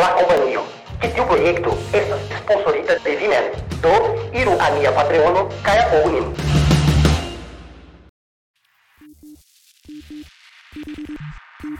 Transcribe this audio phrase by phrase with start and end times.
[0.00, 0.62] la companhia.
[1.00, 3.46] Que tiu proyecto estas sponsorita de Vimen.
[3.82, 3.94] Do,
[4.40, 6.26] iru a mia Patreono kaj apogu nin.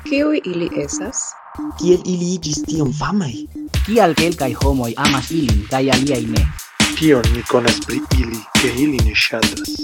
[0.08, 1.20] Kiuj ili estas?
[1.78, 3.34] Kiel ili iĝis tiom famaj?
[3.86, 6.44] Kial kelkaj homoj amas ilin kaj aliaj ne?
[6.98, 9.76] Kion mi konas pri ili, ke ili ne ŝatas?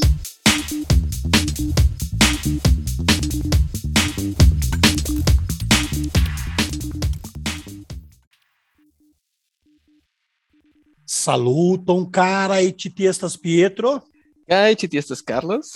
[11.27, 13.99] Saluton cara e ĉi estas Pietro.
[14.47, 15.73] Kaj ĉi tie estas Carlos.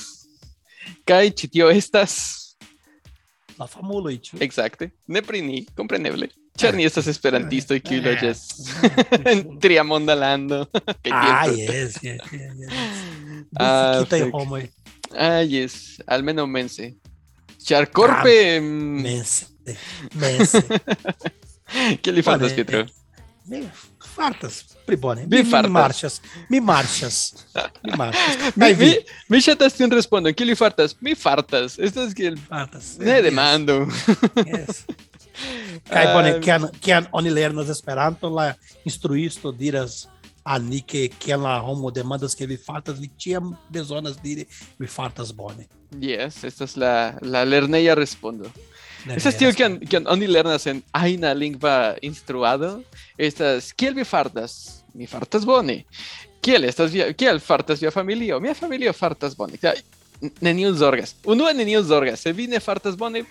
[1.04, 2.40] Kaj ĉi tio estas
[3.60, 4.38] La famuloj, ĉu?
[4.40, 4.88] Exacte.
[5.06, 6.30] Ne pri ni, kompreneble.
[6.60, 8.40] Ĉar ni estas esperantistoj kiuj Ah, loĝas
[9.18, 10.62] ah, en tria monda lando.
[11.04, 13.02] Kaj Ah, yes, yes, yes, yes.
[13.60, 14.30] Ah, fek.
[14.32, 14.62] homoj.
[15.12, 16.94] Ah, yes, almenaŭ mense.
[17.66, 19.50] Ĉar korpe mm, Mense.
[20.16, 20.62] Mense.
[22.00, 22.99] Kiel li fartas, Bone, Pietro?
[24.14, 25.24] Fartas pli bone.
[25.26, 25.70] Vi Mi, mi fartas.
[25.70, 26.20] marĉas.
[26.50, 27.18] Mi marĉas.
[27.84, 27.92] Mi.
[27.92, 27.96] Mi,
[28.60, 28.90] Kaj mi, vi
[29.28, 30.34] mi ŝatas tiun respondon.
[30.34, 30.96] Kiel li fartas?
[31.00, 31.78] Mi fartas.
[31.78, 32.96] Estas kiel fartas.
[32.98, 33.78] ne Yes, demando.
[34.46, 34.84] Yes.
[35.90, 38.52] Kaj bone, Ah, kiam kiam oni lernas Esperanton, la
[38.84, 40.06] instruisto diras
[40.44, 44.46] al ni ke kiam la homo demandas ke vi fartas, vi ĉiam bezonas diri
[44.78, 45.66] vi fartas bone.
[46.00, 48.50] Yes, estas la, la lerneja respondo.
[49.06, 49.36] Veras.
[49.38, 52.82] tio kiam kiam oni lernas en ajna lingva instruado,
[53.18, 54.82] estas kiel vi fartas?
[54.94, 55.84] Mi fartas bone.
[56.42, 58.40] Kiel estas via kiel fartas via familio?
[58.40, 59.58] Mia familio fartas bone.
[60.40, 61.14] Neniu zorgas.
[61.24, 62.20] Unue neniu zorgas.
[62.20, 63.24] Se vi ne fartas bone,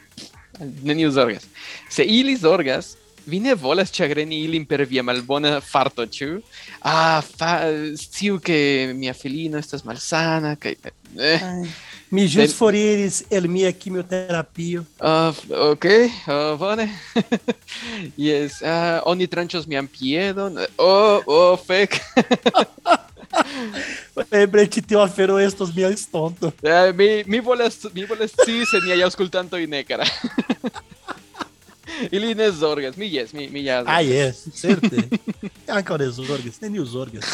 [0.82, 1.46] neniu zorgas.
[1.90, 2.96] Se ili zorgas,
[3.30, 6.40] vi ne volas ĉagreni ilin per via malbona farto, ĉu?
[6.82, 7.52] Ah, fa,
[8.00, 10.76] sciu ke mia filino estas malsana kaj
[11.20, 11.70] eh, Ai,
[12.10, 14.82] Mi ĵus foriris el mia quimioterapio.
[14.98, 15.30] Ah,
[15.70, 15.86] ok,
[16.26, 16.88] ah, bone.
[18.18, 20.58] yes, ah, oni tranĉos mian piedon.
[20.82, 22.00] Oh, oh, fek.
[24.34, 26.50] Eble ĉi tio afero estos mia estonto.
[26.66, 30.10] Ah, mi, mi volas, mi volas scii se niaj aŭskultantoj ne, kara.
[32.16, 35.06] Ili ne zorgas, mi yes, mi, mi ja Ah, yes, certe.
[35.78, 37.30] Ankaŭ ne zorgas, neniu zorgas.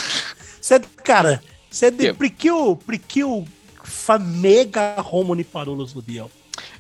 [0.60, 1.38] Sed, cara,
[1.72, 2.18] sed Tio.
[2.20, 3.46] pri kio, pri kio
[3.86, 6.28] famega homo ni parolos hodiaŭ?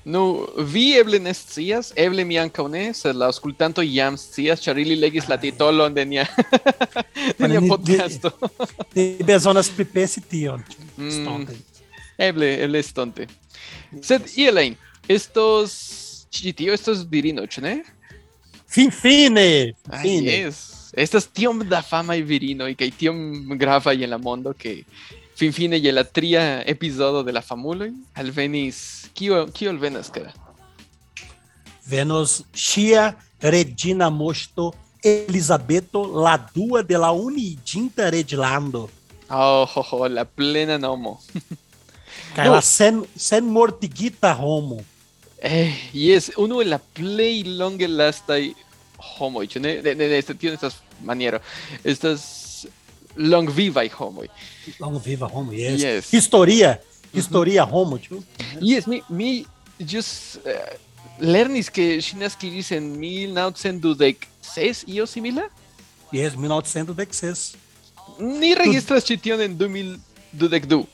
[0.05, 0.21] Nu,
[0.69, 4.95] vi eble ne scias, eble mi ankaŭ ne, sed la aŭskultantoj jam scias, ĉar ili
[5.01, 6.25] legis la titolon de nia,
[7.39, 8.31] de nia Ni- ni- podcasto.
[8.93, 10.61] Ni bezonas pripensi tion.
[10.97, 11.07] Mm.
[11.09, 11.57] Estonte.
[12.21, 13.25] Eble, eble estonte.
[14.01, 14.77] Sed, Elaine,
[15.09, 15.75] estos...
[16.35, 17.77] Ĉi tio estos virino, ĉu ne?
[18.67, 20.91] Fin fine, Ah, yes.
[20.99, 23.17] Estas tiom da famaj virinoj kaj tiom
[23.59, 24.81] gravaj en la mondo ke
[25.37, 30.31] finfine je la tria epizodo de la famuloj alvenis kio kio alvenas kara?
[31.85, 34.71] Venos ŝia regina moŝto
[35.05, 38.87] Elizabeto la dua de la uniĝinta reĝlando.
[39.29, 41.19] Oh, ho, ho, la plena nomo.
[42.35, 44.79] Kaj la sen, sen mortigita homo.
[45.37, 48.49] Eh, yes, unu el la plej longe lastaj
[49.11, 49.75] homoj, ĉu ne?
[49.85, 51.39] Ne, ne, ne, tio ne estas maniero.
[51.83, 52.25] Estas
[53.15, 54.27] longvivaj homoj.
[54.79, 55.81] Long viva Rome, yes.
[55.81, 56.11] yes.
[56.11, 57.19] Historia, uhum.
[57.19, 57.73] historia mm -hmm.
[57.73, 58.23] Rome, too.
[58.53, 58.59] Né?
[58.61, 59.45] Yes, me, me
[59.79, 60.55] just eh, uh,
[61.19, 65.49] lernis que Shinaskiris en 1916 e o similar?
[66.11, 67.55] Yes, 1916.
[68.19, 69.07] Ni registras du...
[69.07, 70.87] cition en 2012.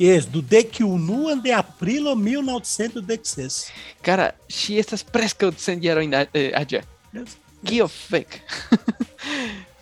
[0.00, 3.70] Yes, do dec unu de aprilo 1906.
[4.02, 6.80] Cara, si estas prescau cent jarojn aĝa.
[6.80, 7.36] Eh, yes.
[7.64, 7.92] Kio yes.
[8.08, 8.40] fek?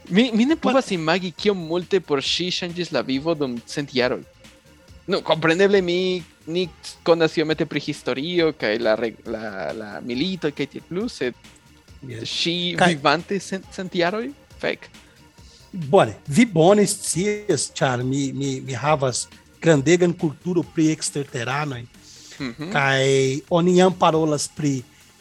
[0.08, 4.22] Mi, mi ne povas imagi kiom multe por ŝi ŝanĝis la vivo dum cent jaroj.
[5.08, 6.66] No, kompreneble mi ni
[7.02, 8.96] konas iomete pri historio kaj la,
[9.26, 11.34] la, la milito kaj tiel plu, sed
[12.04, 12.24] yes.
[12.28, 14.28] ŝi Kaj- vivante cent, cent jaroj?
[14.60, 14.88] Fek.
[15.72, 19.26] Bone, vi bone scias, ĉar mi, mi, mi havas
[19.60, 21.82] grandegan kulturo pri eksterteranoj.
[22.38, 22.70] Mhm.
[22.72, 23.02] Kaj
[23.50, 24.78] oni jam parolas pri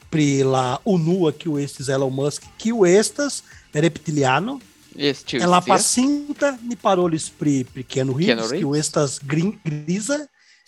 [0.09, 3.43] pri la unua kiu estis Elon Musk, kiu estas
[3.73, 4.59] reptiliano.
[4.97, 5.67] Yes, En la scias.
[5.67, 8.59] pasinta ni parolis pri pri Keanu Keanu Reeves, Reeves.
[8.59, 10.17] kiu estas grin, grisa,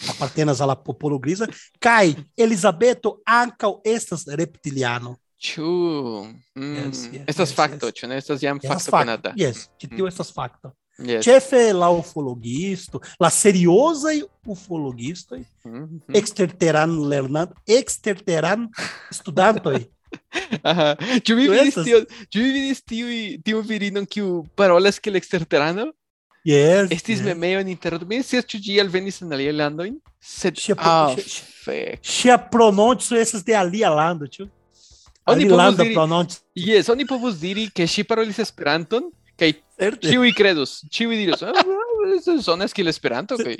[0.09, 1.47] apartenas al la popolo grisa,
[1.79, 5.15] kaj Elizabeto ankaŭ estas reptiliano.
[5.39, 5.65] Ĉu
[6.55, 7.93] mm, Yes, yes, estas yes, fakto, yes.
[7.95, 8.97] ĉu ne estas jam fakto fakto.
[8.97, 9.33] konata?
[9.37, 10.73] Yes, ĉi tio estas fakto.
[10.99, 11.23] Yes.
[11.23, 16.11] Ĉefe la ufologisto, la seriozaj ufologistoj, Mhm.
[16.13, 18.67] eksterteran lernant, eksterteran
[19.11, 19.79] studantoj.
[20.63, 20.95] Aha.
[21.25, 21.99] Ĉu vi Tu vidis estas- tio,
[22.33, 23.07] ĉu vi tiu
[23.43, 25.91] tiu virinon kiu parolas kiel eksterterano?
[26.45, 26.89] Yes.
[26.91, 27.25] Estis yes.
[27.25, 28.01] memeo en internet.
[28.07, 31.99] Aliaj landojn, sed Ŝia pro- ah, ŝia- ŝia- fek.
[32.03, 34.47] Ŝia prononco estas de alia lando, ĉu?
[35.27, 36.39] Oni Ali povus diri, pronouns.
[36.55, 40.07] yes, oni povus diri ke ŝi parolis Esperanton Certe.
[40.09, 41.53] ĉiuj kredus, ĉiuj diros, ah,
[42.41, 43.55] sonas kiel Esperanto kaj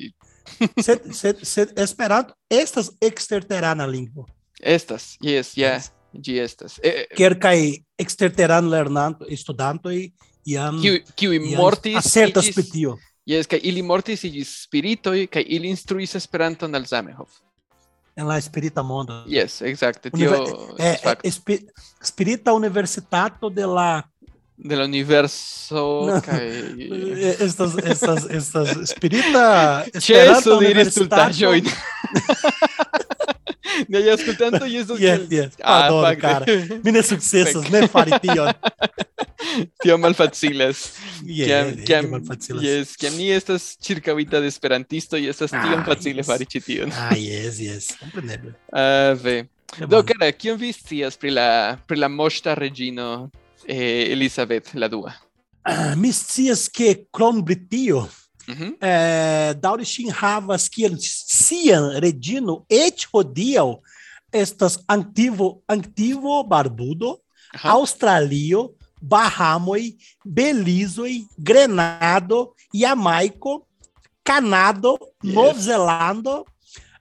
[0.81, 4.25] Sed, sed, sed Esperanto estas eksterterana lingvo.
[4.59, 5.91] estas, yes, ja, Yes.
[6.13, 6.79] Gi estas.
[6.83, 7.59] Eh, Kelkaj
[7.99, 10.09] eksterteran lernanto studantoj
[10.49, 12.97] iam kiu kiu mortis asertas pri tio.
[13.29, 17.29] Jes, kaj ili mortis iĝis spiritoj kaj ili instruis Esperanton al Zamenhof.
[18.15, 19.23] En la spirita mondo.
[19.27, 20.09] yes exacte.
[20.13, 21.59] Univer tio eh, eh, espi
[22.01, 24.03] spirita universitato de la
[24.57, 26.49] de la universo kaj
[27.39, 31.53] estas estas estas spirita Esperanto universitato.
[33.79, 33.89] stultaĵojn.
[33.89, 35.53] Ne ja aŭskultanto jesas Yes, yes.
[35.63, 36.21] Ah, Pardon, fakte.
[36.21, 36.45] cara.
[36.83, 38.51] Mi ne sukcesas, ne fari tion.
[39.83, 39.97] Tio
[41.45, 42.63] Kiam ege kiam malfacilas.
[42.63, 46.27] yes, kiam ni estas ĉirkaŭita de esperantistoj estas tiom Ah, facile yes.
[46.27, 46.91] fari ĉi tion.
[46.91, 47.87] Ah, yes, yes.
[47.99, 48.53] Compreneble.
[48.71, 49.47] Ah, ve.
[49.69, 53.29] Tre Do, cara, kion vi scias pri la pri la moŝta reĝino
[53.67, 55.13] eh, Elizabeth la dua?
[55.63, 58.07] Ah, Mi scias ke krom Britio,
[58.49, 58.75] Uhum.
[58.81, 63.77] É, Daurishin havas kiel sian redino et hodiaŭ
[64.33, 67.19] estas antivo antivo barbudo,
[67.53, 67.71] uhum.
[67.71, 73.67] Australio, Bahamoi, Belizoi, Grenado, Jamaico,
[74.23, 75.33] Canado, yes.
[75.33, 76.45] Novo Zelando,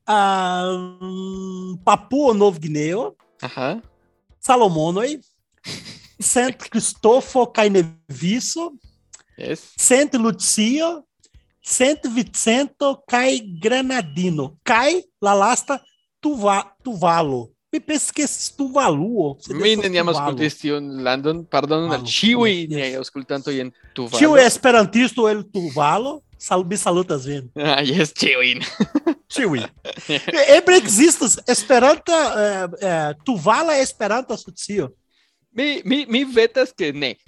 [0.08, 3.82] uh, Papua Novo Guineu, uhum.
[4.40, 5.20] Salomonoi,
[6.20, 8.72] Santo Cristofo Caineviso,
[9.38, 9.72] yes.
[9.76, 11.04] Santo Lucio,
[11.60, 14.58] Cento Vicento cai Granadino.
[14.62, 15.82] Cai Lalasta
[16.20, 17.52] tuva, Tuvalo.
[17.70, 18.24] É mi penso che
[18.56, 19.36] tu valuo.
[19.50, 24.16] Mi andiamo ascoltati in London, pardon, al Ciui, ne ho ascoltato in Tuvalo.
[24.16, 27.50] Ciui esperantisto ele Tuvalo, sal, mi salutas vin.
[27.54, 28.58] Ah, yes, Ciui.
[29.26, 29.60] Ciui.
[30.56, 34.94] Ebre existas esperanta, eh, eh, Tuvala é esperanta socio.
[35.52, 37.18] Mi, me me vetas che ne.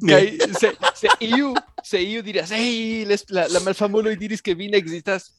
[0.00, 1.52] Kaj se, se iu
[1.84, 5.32] se iu diras, hey, les, la, la malfamuloj diris que vi ne ekzistas,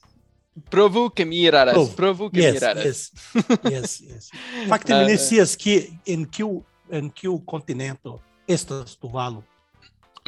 [0.69, 1.95] provu que mi eraras, Provu.
[1.95, 2.85] provu que mi Yes, eraras.
[2.85, 3.11] yes,
[3.71, 4.29] yes, yes.
[4.69, 9.43] Fakte Ah, mi ne scias que en kiu en kiu kontinento estas Tuvalu.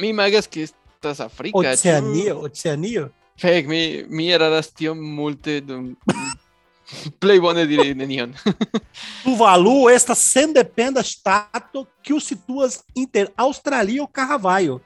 [0.00, 1.58] Mi imagas que estas Afrika.
[1.58, 3.12] Oceanio, Oceanio.
[3.36, 5.94] Fek, mi, mi eraras tiom multe dum...
[7.20, 8.32] Plej bone diri nenion.
[9.24, 14.80] Tuvalu estas sendependa ŝtato kiu situas inter Aŭstralio kaj Havajo.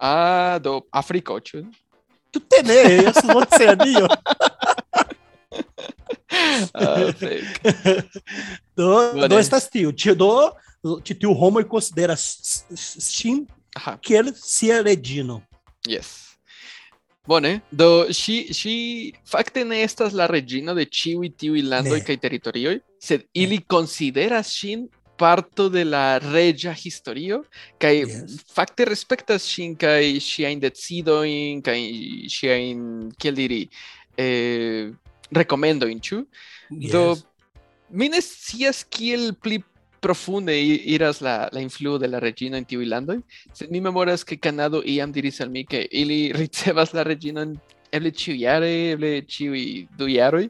[0.00, 1.66] Ah, do Africote.
[2.32, 3.06] Tu tenê, né?
[3.06, 4.08] eu sou você ali, ó.
[9.28, 9.88] do testio.
[9.88, 9.92] Né?
[9.94, 10.14] tio.
[10.14, 13.46] Tio do, tio Homer considera Shin
[14.00, 15.42] que ele se eredino.
[15.86, 16.30] Yes.
[17.26, 17.62] Bone, né?
[17.70, 22.80] do si si fakte esta estas la regino de Chiwi, Tiu, Lando kaj território.
[22.98, 24.88] sed ele considera Shin
[25.20, 27.42] parto de la reĝa historio
[27.80, 28.38] kaj Yes.
[28.56, 31.78] fakte respektas ŝin kaj ŝiajn decidojn kaj
[32.36, 32.84] ŝiajn
[33.20, 33.62] kiel diri
[34.16, 34.90] eh,
[35.30, 36.24] rekomendojn, ĉu?
[36.90, 37.26] Do Yes.
[37.90, 39.60] mi ne scias kiel pli
[40.00, 40.54] profunde
[40.94, 43.18] iras la, la influo de la reĝino en tiuj landoj,
[43.52, 47.52] sed mi memoras ke Kanado iam diris al mi ke ili ricevas la reĝinon
[47.92, 49.64] eble ĉiujare, eble ĉiuj
[49.98, 50.46] du jaroj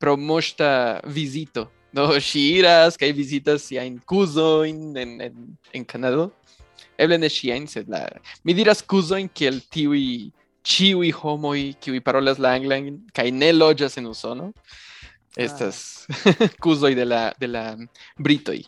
[0.00, 1.68] pro moŝta vizito.
[1.94, 5.34] Do ŝi iras kaj vizitas siajn kuzojn en, en,
[5.72, 6.30] en Kanado.
[6.98, 8.02] Eble ne ŝiajn, sed la
[8.42, 10.30] mi diras kuzojn kiel tiuj
[10.64, 14.50] ĉiuj homoj kiuj parolas la anglan kaj ne loĝas en Usono.
[15.36, 16.06] Estas
[16.64, 17.64] kuzoj de la de la
[18.18, 18.58] britoj.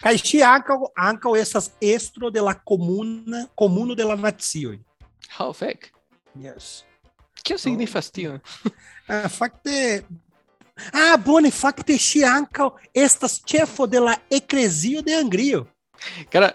[0.00, 0.78] Kaj ŝi ankaŭ
[1.10, 4.78] ankaŭ estas estro de la komuna komuno de la nacioj.
[5.36, 5.90] How fek.
[6.40, 6.84] Yes.
[7.42, 8.38] Kio signifas tio?
[9.08, 10.04] Ah, fakte
[10.92, 15.66] Ah, bone, fakte ŝi ankaŭ estas ĉefo de la eklezio de Angrio.
[16.32, 16.50] Cara,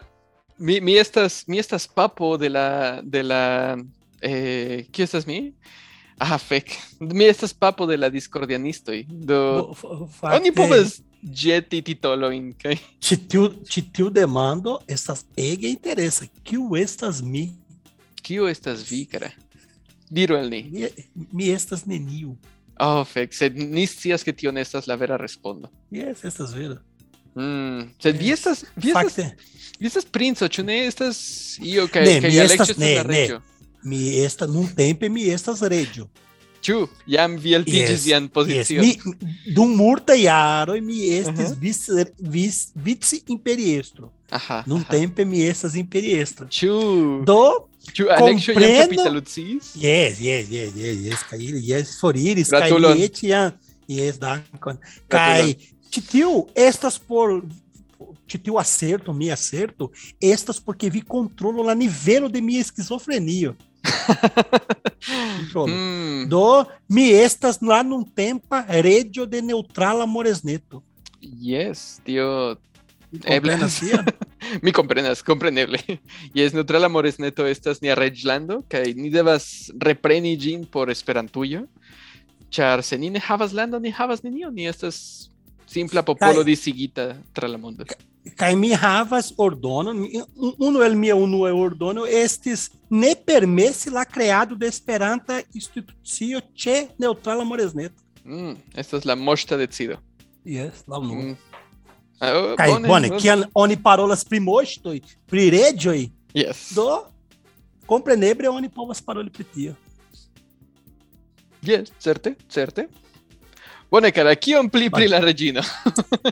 [0.58, 3.78] mi, mi estas mi estas papo de la de la
[4.22, 5.54] eh kio estas mi?
[6.20, 6.72] Ah, fek.
[7.00, 9.04] Mi estas papo de la discordianistoj.
[9.10, 9.86] Do F-
[10.20, 16.26] fakte, oni povas ĵeti titolojn kaj Ĉi tiu ĉi tiu demando estas ege interesa.
[16.44, 17.52] Kiu estas mi?
[18.28, 19.30] kio estas vi, cara?
[20.10, 20.64] Diru al ni.
[20.72, 20.88] Mi,
[21.32, 22.34] mi estas neniu.
[22.80, 25.70] Oh, fek, sed ni scias ke tio ne estas la vera respondo.
[25.92, 26.78] Yes, estas vera.
[27.36, 29.36] Mm, sed vi estas vi estas Fakte,
[29.80, 31.18] vi estas princo, ĉu ne estas
[31.62, 33.42] io kaj Ne, kaj Aleĉjo estas- ne, la reĝo?
[33.84, 36.08] mi estas nuntempe mi estas reĝo.
[36.62, 38.98] Ĉu jam vi altiĝis Yes, vian Yes, mi,
[39.54, 41.56] dum multaj jaroj mi estis Aha.
[41.62, 44.12] vice, vice, vice imperiestro.
[44.32, 44.64] Aha.
[44.68, 46.48] Nuntempe mi estas imperiestro.
[46.48, 49.76] Ĉu Do, komprenu- kapitaluciis?
[49.76, 52.00] yes, yes, yes, yes, yes, kaj yes
[52.50, 53.52] kaj li eĉ jam,
[53.88, 54.78] yes, dankon.
[55.08, 55.56] Kaj
[55.90, 57.42] ĉi tiu estas por
[58.44, 59.90] teu acerto, mi acerto,
[60.22, 63.56] estas porque vi controlo la nivelo de mi esquizofrenia.
[65.68, 70.84] Mm, Do mi estas lá num tempo regio de neutral amores neto.
[71.22, 72.58] yes, tío.
[74.64, 75.80] Mi comprenas, comprenneble.
[76.36, 81.66] Yes, neutral amores neto estas ni arreglando, kaj ni devas repreni ĝin por Esperantujo,
[82.52, 85.30] ĉar se ni ne havas landon, ni havas nenion, ni estas
[85.68, 87.84] simpla popolo disigita tra la mondo.
[88.36, 94.04] Kaj mi havas ordono, mi- un- unu el mia unua ordono estis ne permesi la
[94.06, 98.04] creado de Esperanta institucio ĉe neutral amores neto.
[98.26, 99.96] Mm, estas la moŝta decido.
[100.44, 101.22] Yes, la unua.
[101.24, 101.38] Mm.
[102.20, 103.20] Kaj bone, bone, bone.
[103.22, 106.74] kiam oni parolas pri moŝtoj, pri reĝoj, Yes.
[106.76, 107.04] do
[107.86, 109.76] kompreneble oni povas paroli pri tio.
[111.64, 112.88] Yes, certe, certe.
[113.92, 115.62] Bone, cara, kion pli pri la reĝino?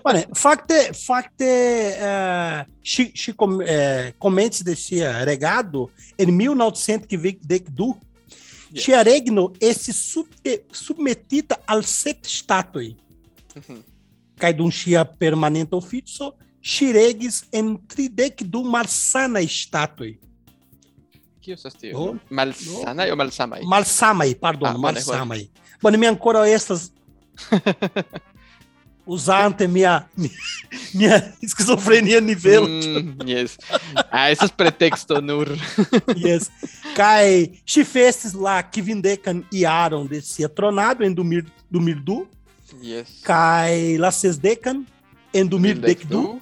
[0.04, 1.48] Bone, fakte, fakte,
[1.96, 5.88] eh, ŝi ŝi kom, eh, komencis de sia regado
[6.20, 7.94] en 1922.
[8.75, 8.84] Yes.
[8.84, 12.89] Ŝia regno estis subte, submetita al sep ŝtatoj.
[13.56, 13.75] Mhm.
[13.75, 13.95] Kaj
[14.58, 16.34] dum ŝia permanenta ofico,
[16.65, 20.12] ŝi regis en tridek du malsanaj ŝtatoj.
[21.42, 21.94] Kio estas tio?
[21.94, 23.62] No, Malsanaj o malsamaj?
[23.70, 25.44] Malsamaj, pardon, Ah, malsamaj.
[25.82, 26.89] Bone, mi ankoraŭ estas
[29.06, 30.08] usante mia,
[30.94, 32.65] mia esquizofrenia nivelo.
[32.68, 33.58] Mm, yes.
[34.10, 35.54] Ah, esas pretexto nur.
[36.18, 36.50] Yes.
[36.98, 42.25] Kai ŝi festis la kvindekan iaron de sia tronado en 2000 2002
[42.81, 43.22] Yes.
[43.24, 44.86] kaj la sesdekan
[45.34, 46.39] en 2012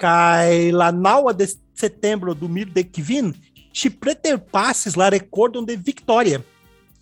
[0.00, 3.32] kaj la naŭa de setembro 2015
[3.72, 6.40] ŝi preterpasis la rekordon de Victoria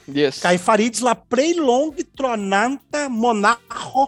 [0.09, 0.38] Yes.
[0.40, 4.07] kaj fariĝis la plej longe tronanta monaĥo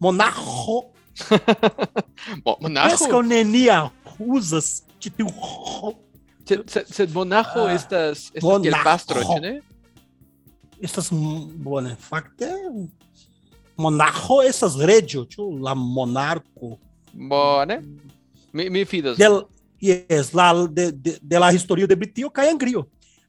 [0.00, 0.78] monaĥo
[2.44, 2.88] Mo- Monajo.
[2.88, 5.28] preskaŭ nenia uzas ĉi tiu
[6.48, 9.52] Sed, sed, sed monajo Ah, estas, estas kiel pastro, ĉu ne?
[10.84, 12.48] estas m- bone fakte
[13.76, 16.78] Monarro essas redes, tio, la monarco.
[17.12, 17.82] Bone.
[18.52, 19.16] Mi, mi fidas.
[19.16, 19.46] Del,
[19.80, 22.88] yes, la, de, de, de la historia de Britio Caiangrio.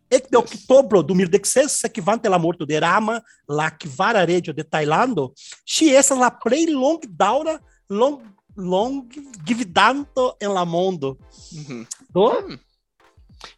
[0.09, 0.53] Ek de yes.
[0.53, 5.33] octobro do mil dexes, se quivante la morto de Rama, la quivara regio de Tailando,
[5.65, 7.59] si essa la play long daura,
[7.89, 8.21] long,
[8.55, 9.07] long
[9.43, 11.17] dividanto en la mondo.
[11.51, 11.87] Mm -hmm.
[12.09, 12.59] Do?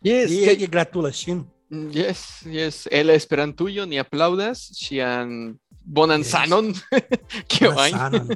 [0.02, 0.32] Yes.
[0.32, 0.68] E que...
[0.68, 1.26] gratulas,
[1.70, 2.88] Yes, yes.
[2.90, 5.60] El esperantujo ni aplaudas, xian...
[5.60, 5.60] Sian...
[5.90, 6.74] Bonansanon,
[7.48, 8.28] que eu ainda.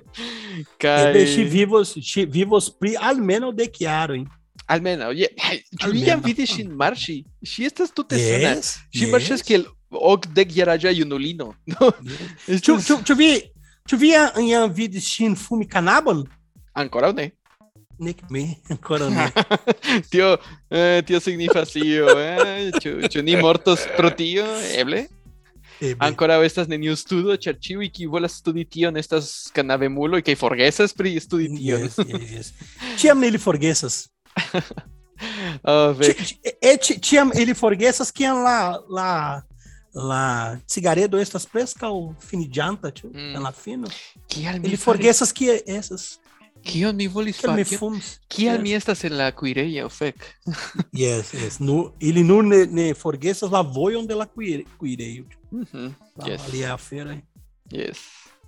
[0.80, 1.26] Kai...
[1.50, 1.96] vivos,
[2.30, 4.26] vivos pri almeno de chiaro, hein?
[4.68, 5.34] Almeno, yeah.
[5.82, 7.26] Julian de shin marshi.
[7.44, 8.62] Si estas tute sana.
[8.62, 11.54] Si que kiel ok de chiaraja junulino.
[12.64, 13.52] Tu vi
[13.86, 16.24] tu vi anjam vidis ŝin fumi kanabon?
[16.74, 17.32] Ancora ne.
[18.00, 19.30] Nick me, coronel.
[20.10, 20.38] tio,
[20.72, 22.72] eh, tio significa io, eh?
[22.82, 25.06] Ĉu ni mortos pro tio, eble?
[25.82, 30.94] E Ancora estas neniu studo, ĉar ĉiuj kiu volas studi tion estas kanavemuloj kaj forgesas
[30.94, 31.90] pri studi tion.
[32.02, 32.12] Ah, mm.
[32.12, 32.98] Yes, yes, yes.
[32.98, 34.08] Ĉiam ili forgesas.
[35.64, 35.96] oh,
[36.62, 39.44] et tiam ele forgesas que lá lá
[39.94, 43.42] lá cigaredo estas presca o finidianta tio mm.
[43.42, 43.88] la fino
[44.28, 46.20] que ele forgesas que essas
[46.64, 47.58] que eu me vou lhe falar
[48.30, 50.16] que a minha estas en la cuireia fec
[50.94, 51.60] yes yes.
[51.60, 56.42] No ele nur ne, ne forgesas la voion de la cuire, cuireio Mhm, La Yes.
[56.48, 57.18] alia aferoj.
[57.72, 57.98] Yes.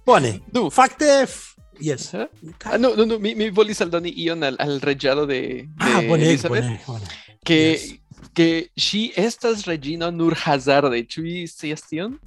[0.05, 0.39] Bone.
[0.53, 1.25] Nu, Fakte,
[1.79, 2.13] yes.
[2.13, 2.27] eh?
[2.65, 6.01] Ah, no, no, no, mi, mi volis aldoni ion al, al reĝado de, de Ah,
[6.07, 7.05] bone, Elizabeth, bone, bone.
[7.45, 7.93] que, yes.
[8.35, 11.03] que ŝi estas reĝino nur hazarde.
[11.05, 12.17] Ĉu vi scias tion?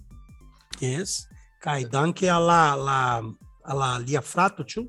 [0.81, 1.27] Yes.
[1.61, 3.23] Kaj danke al la, la,
[3.75, 4.87] la lia frato, ĉu?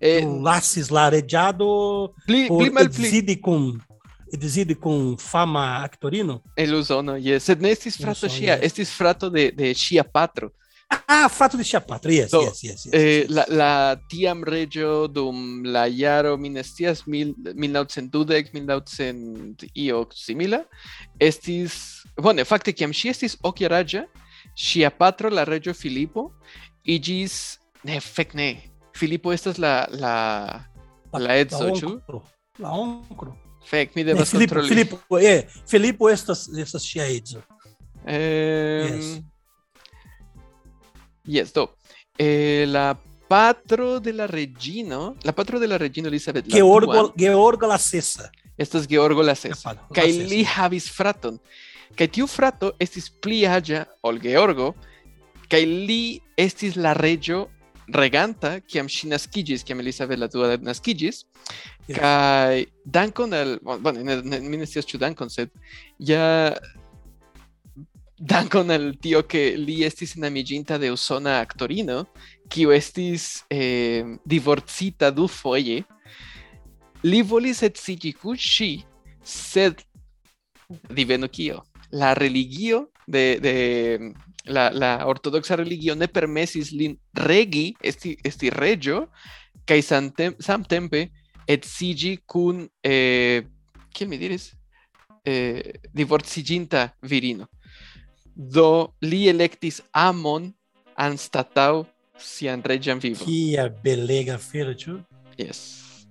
[0.00, 3.74] Eh, lasis la reĝado pli, por pli malpli edzidi kun
[4.32, 6.40] edzidi kun fama aktorino.
[6.56, 7.44] el usono, yes.
[7.44, 8.70] Sed ne estis frato ŝia, yes.
[8.70, 10.50] estis frato de, de ŝia patro.
[11.06, 12.10] Ah, frato de ŝia patro.
[12.10, 12.94] Yes, Do, yes, yes, yes.
[12.94, 13.30] Eh, yes.
[13.30, 13.72] la, la
[14.10, 20.64] tiam reĝo dum la jaro mi ne scias mil, 1912 1900 io simila
[21.20, 24.02] estis bone fakte kiam ŝi estis okjaraĝa
[24.58, 26.30] ŝia patro la reĝo Filipo
[26.82, 27.36] iĝis
[27.86, 28.50] ne fek ne
[28.98, 30.16] Filipo estas la la
[31.18, 31.94] la edzo la ĉu.
[32.58, 33.36] La onklo.
[33.94, 37.42] Mi Ne, devas Filipo, kontroli Filipo, eh, Filipo estas estas ŝia edzo.
[38.06, 39.20] Yes.
[41.24, 41.68] yes, do.
[42.18, 42.96] Eh, la
[43.28, 47.78] patro de la regino, la patro de la regino Elizabeth la Georgo, dua, Georgo la
[47.78, 48.30] sesa.
[48.56, 49.72] estas Georgo la sesa.
[49.72, 51.38] La Kaj li havis fraton.
[51.96, 54.74] Kaj tiu frato estis pli aĝa ol Georgo,
[55.50, 57.46] kaj li estis la reĝo
[57.94, 61.24] reganta kiam ŝi naskiĝis, kiam Elizabeth la dua naskiĝis,
[61.90, 61.96] Yes.
[61.98, 65.50] kaj dankon al, bueno, ne, ne, mi ne scias ĉu dankon, sed
[65.98, 66.54] ja
[68.20, 72.04] dankon al tio ke li estis enamiĝinta de usona aktorino,
[72.52, 75.80] kiu estis eh, divorcita dufoje,
[77.02, 78.70] li volis edziĝi kun ŝi,
[79.24, 79.82] sed
[80.94, 81.64] divenu kio?
[81.90, 83.54] La religio de, de
[84.50, 89.06] la, la ortodoxa religio ne permesis lin regi esti, esti regio,
[89.68, 91.06] kaj samtem, samtempe
[91.50, 93.46] edziĝi kun, eh,
[93.94, 94.50] kiel mi diris?
[95.24, 97.46] Eh, divorciĝinta virino.
[98.34, 100.48] Do li elektis amon
[100.96, 101.84] anstataŭ
[102.20, 103.26] sian reĝan vivon.
[103.26, 104.98] Kia belega feira, ĉu?
[105.40, 105.60] Yes.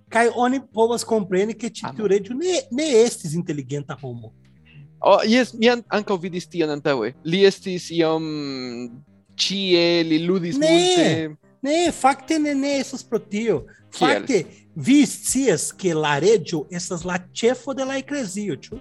[0.10, 1.96] Kaj oni povas ĉi Amo.
[1.96, 4.34] tiu reĝo ne ne estis inteligenta homo.
[5.02, 7.14] Oh, yes, mi an ankaŭ vidis tion antaŭe.
[7.24, 8.26] Li estis iom
[9.40, 10.72] ĉie, li ludis Ne.
[10.72, 11.36] multe.
[11.62, 13.64] Ne, fakte ne ne estas pro tio.
[13.96, 14.44] Fakte
[14.76, 18.80] vi scias ke la reĝo estas la ĉefo de la eklezio, ĉu?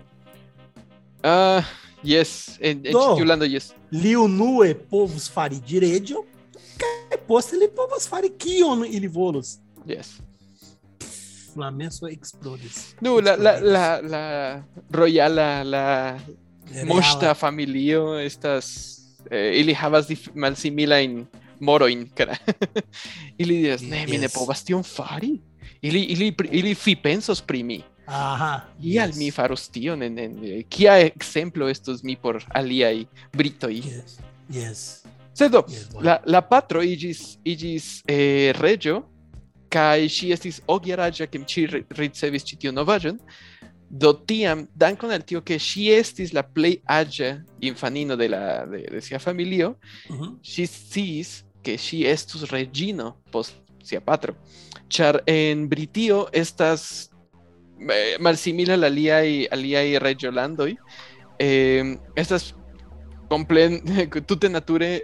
[1.23, 1.65] Ah,
[2.03, 3.73] yes, en, en tiu lando, yes.
[3.91, 6.23] Li unue povus fari reĝo,
[6.79, 9.59] kaj poste li povas fari kion ili volus.
[9.87, 10.19] Yes.
[11.59, 12.95] La menso eksplodis.
[13.01, 14.23] Nu, la, la, la, la
[14.91, 15.85] royala, la
[16.71, 16.87] Reala.
[16.87, 18.99] mosta familio estas
[19.31, 21.27] eh, ili havas dif- malsimilajn
[21.61, 22.37] morojn, kara.
[23.43, 25.41] ili diras, ne, mi ne povas tion fari.
[25.83, 27.83] Ili, ili, ili pripensos pri mi.
[28.07, 28.65] Aha.
[28.81, 29.17] Kial yes.
[29.19, 33.05] mi faros tion en, en eh, kia ekzemplo estos mi por aliaj
[33.37, 33.75] britoj?
[33.85, 34.19] Yes.
[34.49, 34.81] Yes.
[35.35, 36.07] Sed yes bueno.
[36.09, 39.05] la, la patro igis, igis eh, regio,
[39.71, 43.19] kai ŝi estis ogeraĝa kem ŝi ri- ricevis ĉi tiun novaĵon.
[43.91, 47.31] Do tiam, dankon al tio ke ŝi estis la plej aĝa
[47.65, 49.75] infanino de la de, de sia familio,
[50.11, 50.35] Mhm.
[50.45, 51.31] ŝi sciis
[51.65, 54.35] ke ŝi estus reĝino post sia patro.
[54.89, 57.11] Ĉar en Britio estas
[57.81, 60.77] eh, malsimila al aliaj aliaj reĝolandoj,
[61.39, 62.53] eh, estas
[63.31, 63.81] complen
[64.29, 65.01] tute nature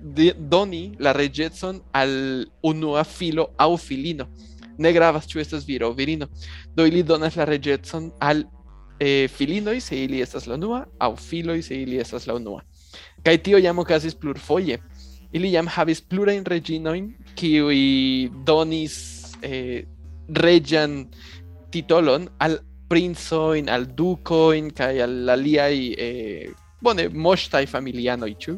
[0.00, 2.12] doni la reĝecon al
[2.62, 4.26] unua filo aŭ filino.
[4.78, 5.26] Ne gravas
[5.66, 6.26] viro virino.
[6.74, 8.44] Do ili donas la reĝecon al
[8.98, 12.62] eh, filinoj se ili estas la unua aŭ filoj se ili estas la unua.
[13.22, 14.78] Kaj tio jam okazis plurfoje.
[15.32, 18.96] Ili jam havis plurajn reĝinojn kiuj donis
[19.42, 19.84] eh,
[21.70, 22.58] titolon al
[22.90, 26.50] princojn, al dukojn kaj al aliaj eh,
[26.82, 28.56] bone moŝtaj familianoj, ĉu?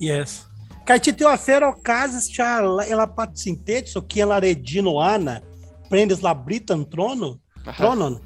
[0.00, 0.46] Yes.
[0.86, 5.42] Kaj o teo afero okazis, ĉar la pasinteco, que é Laredino Ana
[5.88, 7.76] prendes la britan trono, Aha.
[7.76, 8.20] tronon,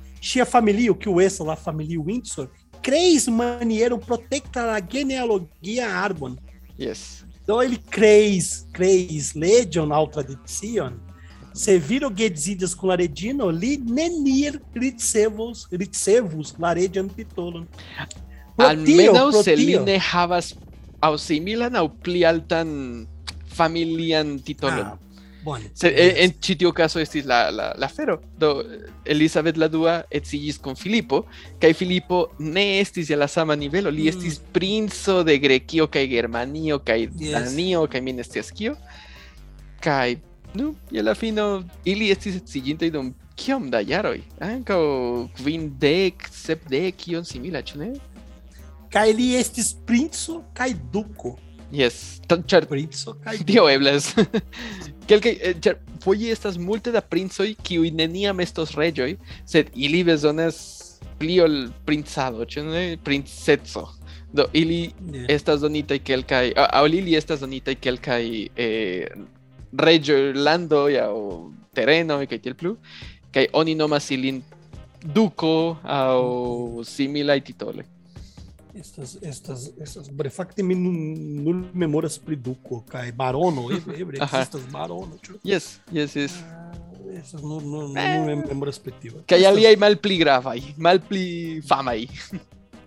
[0.91, 2.49] o que o essa la família Windsor,
[2.83, 6.37] creis maniero protecta la genealogia arbon.
[6.79, 7.25] Yes.
[7.43, 10.09] Então ele creis, creis legion al
[11.79, 17.67] vira o gedzidas com laredino, li nenir ritsevos, ritsevos, laredian pitolon.
[18.57, 20.55] Protio, Almenaŭ se li ne havas
[21.03, 23.07] aŭ similan aŭ pli altan
[23.53, 24.87] familian titolon.
[24.87, 24.99] Ah,
[25.45, 25.71] bone.
[25.75, 28.21] Se, en, en ĉi tiu caso estis la, la, la fero.
[28.39, 28.63] Do
[29.05, 31.25] Elizabeth la dua edziĝis kun Filipo,
[31.61, 34.13] kaj Filipo ne estis je la sama nivelo, li Mm.
[34.15, 37.33] estis princo de Grekio kaj Germanio kaj Yes.
[37.35, 38.77] Danio kaj mi ne scias kio.
[39.83, 40.17] Kaj
[40.55, 44.21] nu, je la fino ili estis edziĝintaj dum kiom da jaroj?
[44.41, 44.81] Ankaŭ
[45.37, 47.93] kvindek, sepdek, kion simila, ĉu ne?
[49.17, 51.39] Li estis princo kaj duko.
[51.73, 54.11] Yes, ĉar Princo kaj Tio eblas.
[55.09, 55.33] Kelkaj,
[55.65, 59.15] ĉar foje estas multe da princoj kiuj neniam estos reĝoj,
[59.49, 60.59] sed ili bezonas
[61.19, 61.57] pli ol
[61.89, 62.83] princado, ĉu ne?
[63.05, 63.87] Princeco.
[64.33, 65.27] Do ili Yes.
[65.29, 68.23] estas donitaj kelkaj, aŭ ili estas donitaj kelkaj
[68.57, 69.09] eh,
[69.73, 71.17] reĝolandoj aŭ
[71.77, 72.77] terenoj kaj tiel plu,
[73.33, 74.43] kaj oni nomas ilin
[75.03, 77.92] duko aŭ similaj titoloj.
[78.75, 80.95] Estas, estas, estas, bre, fakte mi nun,
[81.45, 84.39] nun memoras pri duko kaj barono, eble, eble Aha.
[84.41, 85.37] ekzistas barono, ĉu?
[85.45, 86.39] Yes, yes, yes.
[86.47, 86.71] Ah,
[87.13, 89.21] Estas nur, nur, mem- memoras pri tio.
[89.29, 91.25] Kaj Estas- aliaj malpli gravaj, malpli
[91.69, 92.07] famaj,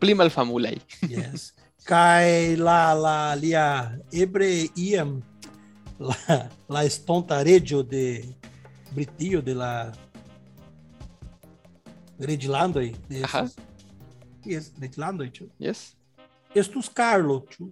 [0.02, 0.80] pli malfamulaj.
[1.16, 1.52] Yes.
[1.86, 3.66] Kaj la, la lia
[4.12, 5.20] ebre iam
[6.02, 6.16] la,
[6.68, 8.24] la estonta reĝo de
[8.96, 9.72] Britio de la
[12.20, 12.88] reĝlandoj
[13.28, 13.44] Aha.
[14.46, 15.50] Yes, reĝlandoj, ĉu?
[15.62, 15.92] Yes.
[16.56, 17.70] Estus Carlo, ĉu?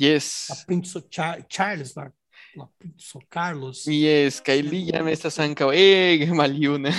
[0.00, 0.28] Yes.
[0.50, 2.08] La princo Char Charles, la,
[2.56, 3.84] la princo Carlos.
[3.86, 6.94] Yes, kaj li jam estas ankaŭ ege maljuna.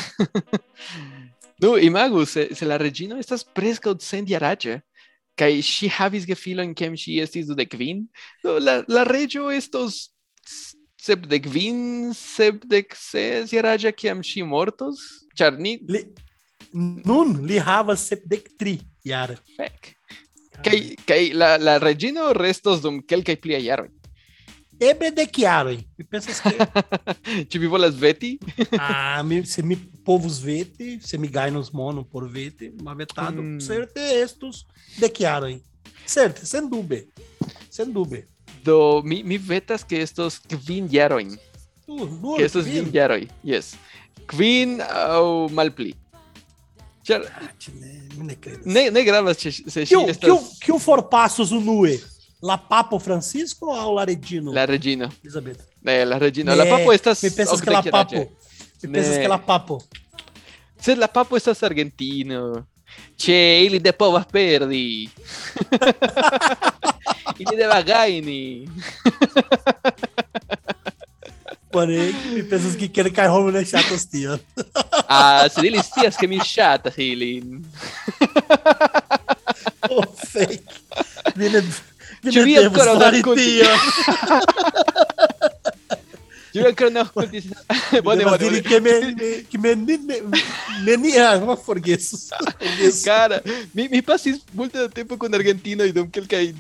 [1.64, 4.82] Nu, imagu, se, se la reĝino estas preskaŭ centjaraĝa
[5.40, 8.06] kaj ŝi havis gefilojn kiam ŝi estis dudek kvin,
[8.44, 10.10] do la, la reĝo estos
[11.06, 15.02] sepdek vin, sepdek ses jaraĝa kiam ŝi mortos?
[15.36, 16.06] Ĉar ni Li,
[16.76, 19.38] nun li havas sepdek tri jare.
[19.58, 19.94] fek.
[20.66, 23.90] Kaj kaj la la reĝino restos dum kelkaj pliaj jaroj.
[24.80, 25.78] Eble dek jaroj.
[25.98, 26.52] Mi pensas ke
[27.50, 28.34] Ĉu vi volas veti?
[28.80, 33.60] ah, mi, se mi povus veti, se mi gajnos mono por veti, ma vetado, Hmm.
[33.64, 34.66] certe estus
[35.00, 35.56] dek jaroj.
[36.06, 37.06] Certe, sen dube.
[38.66, 41.38] Do mi mi vetas ke estos kvin jarojn.
[41.88, 42.92] Uh, nur Que estos kvin.
[42.94, 43.28] jaroj.
[43.44, 43.76] Yes.
[44.28, 45.94] Kvin aŭ malpli.
[47.08, 48.08] Né?
[48.16, 49.12] nem ne, ne, ne que,
[50.60, 52.02] que, o o forpassos o Lue?
[52.42, 54.52] La Papo Francisco ou Laredino?
[54.52, 55.12] Laredino.
[55.24, 55.58] Elizabeth.
[55.86, 56.52] É, Laredino.
[56.52, 57.22] Ne, la né, Papo estas...
[57.22, 58.32] Me pensas que La Papo.
[58.84, 59.84] Me pensas que La Papo.
[60.80, 62.68] Se La Papo estas argentino.
[63.16, 65.10] Che, ele de povas perdi.
[67.40, 68.70] ele de bagaini.
[71.72, 74.40] Porém, me pensas que quer cair home no atos tio.
[75.10, 77.64] Ah, As delicias que me chata, Hilin.
[79.88, 80.66] Oh, fake.
[81.36, 81.62] Bine,
[82.24, 83.62] bine Julia Coronacunti.
[86.52, 87.44] Julia Coronacunti.
[88.02, 88.62] Bine, bine, bine.
[88.64, 92.18] Que me, que me, me, me, ah, não forgueço.
[93.04, 96.56] Cara, me, me passei muito tempo com Argentina e dou aquele que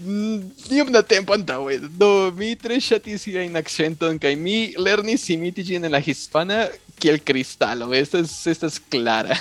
[0.00, 5.84] mm, Dim na tempo então, do mi tre chatis in accenton kaj mi lernis imitiĝin
[5.84, 6.68] en la hispana
[7.02, 7.90] kiel kristalo.
[7.98, 9.36] Estas estas klara.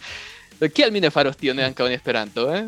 [0.60, 2.64] Do kial mi ne faros tion ankaŭ en Esperanto, eh?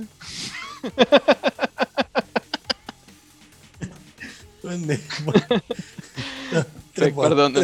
[4.68, 4.98] Ne,
[6.98, 7.62] Fek, pardonu.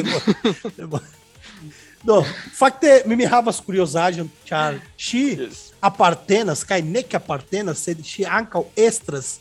[2.05, 2.23] Do,
[2.57, 5.61] fakte mi mi havas kuriozaĵon, ĉar ŝi Yes.
[5.81, 9.39] apartenas kaj nek apartenas, sed ŝi ankaŭ estras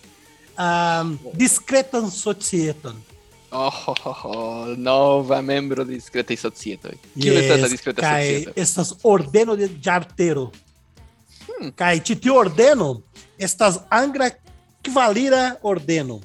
[0.56, 2.96] um, diskretan societon.
[3.56, 6.90] Oh, oh, oh, nova membro discreta e societo.
[7.14, 8.52] Que yes, es la discreta cae.
[8.56, 10.52] Estas ordeno de jartero.
[11.48, 11.70] Hmm.
[11.70, 13.04] Te, ordeno.
[13.38, 14.32] Estas angra
[14.82, 16.20] que valira ordeno.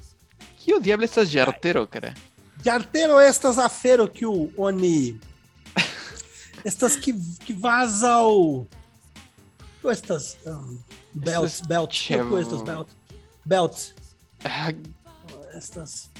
[0.58, 2.14] Que o diabo estas jartero, cara?
[2.64, 5.20] Jartero estas afero que o oni.
[6.64, 7.12] estas que,
[7.44, 8.66] que vazam.
[9.84, 10.78] Estas um,
[11.12, 12.10] belts, belts.
[12.10, 12.88] Estas belt.
[13.44, 13.94] Belts.
[15.54, 16.10] Estas.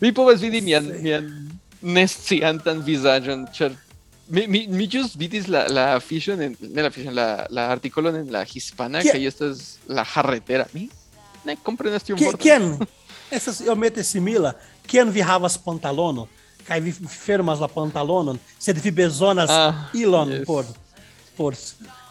[0.00, 1.26] Mi povas vidi mian, mian
[1.82, 3.72] nesciantan vizaĝon, ĉar
[4.28, 8.16] mi, mi, mi ĵus vidis la, la afiŝon, en, ne la afiŝon, la, la artikolon
[8.22, 10.66] en la hispana, Kie- kaj estas la jarretera.
[10.72, 10.88] Mi
[11.44, 12.40] ne komprenas tiun vorton.
[12.40, 12.70] quien
[13.30, 14.54] estas iomete simila
[14.88, 16.26] quien vi havas pantalono
[16.64, 20.46] kaj vi fermas la pantalonon sed vi bezonas Ah, ilon yes.
[20.46, 20.64] por
[21.36, 21.52] por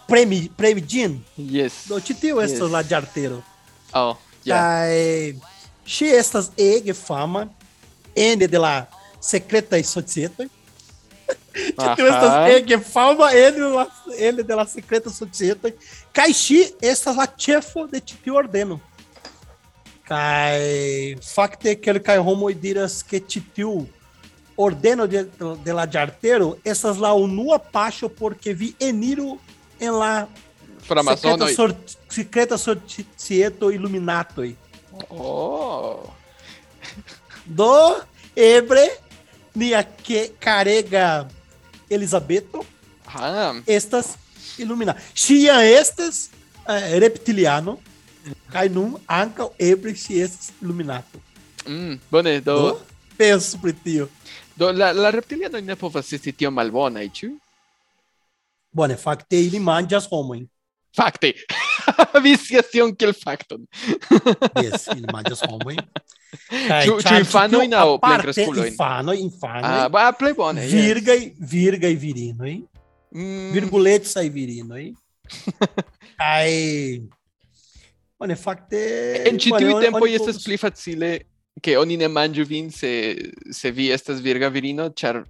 [0.07, 1.87] premi premi ĝin Yes.
[1.89, 2.71] do ĉi tiu estas Yes.
[2.71, 3.41] la ĝartero
[3.93, 4.15] Oh,
[4.45, 4.57] ja.
[4.57, 5.33] Kaj
[5.85, 7.47] ŝi estas ege fama
[8.15, 8.88] N de la
[9.19, 10.45] secreta y societa.
[12.65, 13.60] que forma ele,
[14.17, 15.73] ele de la secreta societa.
[16.12, 18.82] Caixi, essas la chefo de ti ordeno.
[20.06, 23.88] Kai, facte que ele cai homo e diras que titiu
[24.58, 25.23] ordeno de,
[25.63, 25.88] de la
[26.63, 29.39] essas lá la unua pacho porque vi eniro
[29.80, 30.28] em la
[30.84, 31.76] Secreta, sor,
[32.10, 34.58] secreta sorcieto iluminatoi.
[35.10, 36.12] Oh!
[37.45, 38.01] Do
[38.36, 38.89] ebre
[40.03, 41.27] que carega
[41.89, 42.65] Elisabeto
[43.15, 44.15] Ah, estas
[44.58, 44.95] ilumina.
[45.13, 46.29] Ŝia estas
[46.67, 47.77] eh, reptiliano
[49.08, 51.19] ankaŭ eble ŝi estas iluminato.
[51.67, 52.79] mm, bone, do, Do
[53.17, 54.08] pensu pri tio.
[54.56, 57.29] do la, la reptilianoj ne povas esti tiom malbonaj, ĉu?
[58.71, 60.47] Bone, fakte ili manĝas homojn.
[60.95, 61.34] Fakte.
[62.23, 63.67] Vi scias tion kiel fakton.
[64.58, 65.77] Yes, ili manĝas homojn.
[66.67, 68.69] Kai, ciu, ciu infanoi nau plenkresculoi?
[68.71, 69.81] Infanoi, infanoi.
[69.83, 70.73] Ah, ba, plei bone, yes.
[70.73, 72.55] Virgai, virino virinoi.
[73.15, 73.51] Mm.
[73.51, 74.93] Virguletsae virinoi.
[76.19, 77.03] Kai...
[78.17, 78.81] Bone, fakte...
[79.27, 81.13] En ci tiui tempoi estas pli facile
[81.61, 85.23] che oni ne mangiu vin se, se vi estas virga virino, char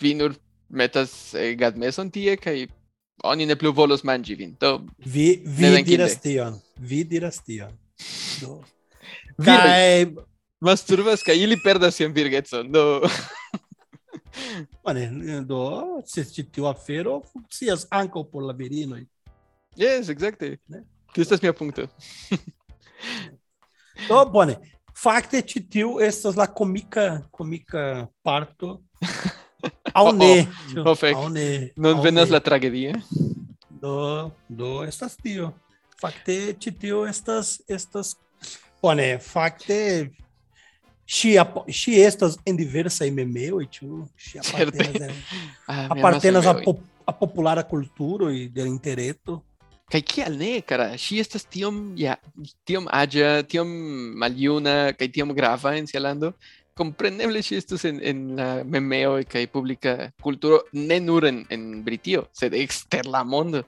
[0.00, 0.34] vinur
[0.68, 2.66] metas eh, gadmeson tie, kai
[3.24, 4.56] oni ne plu volos mangi vin.
[4.60, 6.58] Do, vi, vi diras tion.
[6.78, 7.72] Vi diras tion.
[8.40, 8.60] Do,
[9.44, 10.06] Kaj,
[10.60, 12.70] masturbas kaj ili perdas sian virgecon.
[12.72, 13.02] Do
[14.84, 15.08] bone,
[15.46, 15.60] do,
[16.06, 19.04] se ĉi tiu afero funkcias ankaŭ por la virinoj.
[19.76, 20.56] yes, ekzakte.
[20.68, 20.84] Ne?
[21.14, 21.86] Tio estas mia punkto.
[24.08, 24.56] Do, bone,
[24.98, 28.80] fakte ĉi tiu estas la komika komika parto.
[29.94, 30.46] Aŭ Oh, ne.
[30.84, 31.04] oh.
[31.16, 31.70] Aŭ ne.
[31.76, 32.92] Non venas la tragedia.
[33.70, 35.52] Do, do estas tio.
[36.00, 38.16] Fakte ĉi tio estas estas
[38.84, 39.80] bone, fakte
[41.06, 44.56] Si, apo- si estas en diversa MMO, e tu, si Certo.
[44.56, 45.12] apartenas,
[45.68, 49.42] Ah, apartenas a, amas po- a popular a cultura e del intereto.
[49.92, 50.86] Kai kial ne, cara?
[50.96, 52.16] Ŝi estas tiom ja
[52.64, 53.68] tiom aĝa, tiom
[54.16, 56.32] maljuna kaj tiom grava en sia lando.
[56.74, 62.24] Kompreneble ŝi estus en, en la memeo kaj publika kulturo ne nur en, en Britio,
[62.32, 63.60] sed ekster la mondo.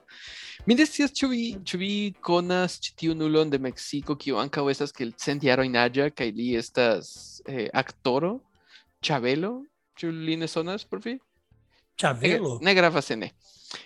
[0.67, 1.91] Mi ne scias ĉu vi ĉu vi
[2.27, 6.49] konas ĉi tiun nulon de Meksiko kiu ankaŭ estas kiel cent jarojn aĝa kaj li
[6.59, 8.33] estas eh, aktoro
[8.99, 9.61] Chabelo,
[9.95, 11.13] ĉu li ne sonas por vi?
[11.95, 12.57] Chavelo?
[12.61, 13.31] Ne gravas ne.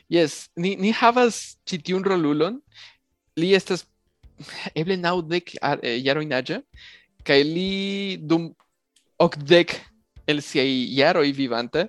[0.10, 2.58] Yes, ni, ni havas ĉi tiun rolulon.
[3.38, 3.86] Li estas
[4.80, 6.62] eble naŭdek ar- eh, jarojn aĝa
[7.28, 8.50] kaj li dum
[9.22, 9.78] okdek
[10.26, 10.66] el siaj
[10.98, 11.86] jaroj vivanta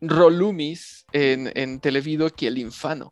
[0.00, 3.10] rolumis en, en televido kiel infano.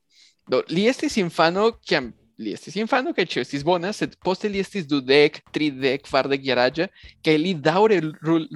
[0.49, 4.61] Do, li estis infano kiam li estis infano kaj ĉio estis bona, sed poste li
[4.63, 6.87] estis dudek, tridek, kvardek jaraĝa
[7.27, 7.99] kaj li daŭre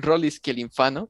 [0.06, 1.08] rolis kiel infano.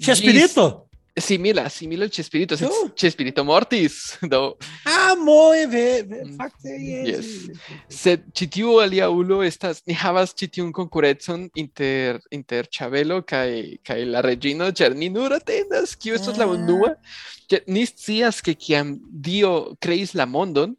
[0.00, 0.89] Chespirito?
[1.18, 2.88] Simila, simila al Chespirito, sed Oh.
[2.94, 4.16] Chespirito mortis.
[4.30, 7.26] Do, Ah, moe, ve, ve, Mm, fakte, yes.
[7.48, 7.58] yes.
[7.88, 13.78] sed ĉi tiu alia ulo estas ni havas ĉi tiun konkurencon inter inter Chabelo kaj
[13.84, 16.54] kaj la reĝino, ĉar ni nur atendas kiu estas la Ah.
[16.54, 16.94] unua.
[17.50, 20.76] Ĉar Ni scias ke kiam Dio kreis la mondon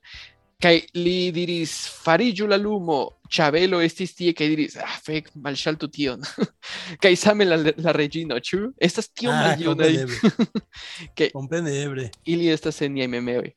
[0.61, 6.21] kaj li diris fariĝu la lumo, Chabelo estis tie kaj diris, ah, fek, malŝaltu tion.
[7.03, 8.73] kaj same la, la reĝino, ĉu?
[8.77, 10.45] Estas tiom Ah, maljunaj, compreneble.
[11.15, 12.09] Que- Compreneble.
[12.25, 13.51] ili estas en niaj memeoj.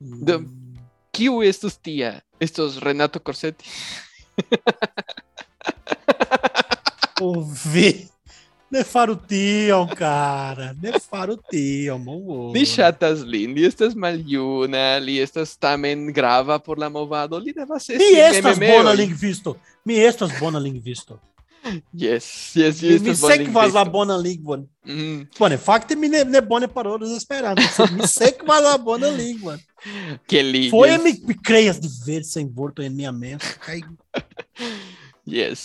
[0.00, 0.60] Do- Mm.
[1.14, 2.20] Kiu estos tia?
[2.42, 3.64] Estos Renato Corsetti?
[7.20, 7.92] Ouvi.
[7.92, 8.08] Ne
[8.82, 10.72] faru tion, cara.
[10.82, 16.78] Ne faru tion, mon Li ŝatas lin, li estas maljuna, li estas tamen grava por
[16.78, 19.54] la movado, li devas esti Mi estas bona lingvisto.
[19.84, 21.20] Mi estas bona lingvisto.
[21.92, 23.90] Yes, yes, yes, mi sekvas la lingvisto.
[23.90, 24.66] bona lingvon.
[24.84, 29.58] Mm, Bone, fakte mi ne, ne bone parolas Esperanto, mi sekvas la bona lingvon.
[30.28, 33.80] que li, Foje yes, mi, mi kreas diversajn vortojn en mia menso kaj
[35.24, 35.62] yes,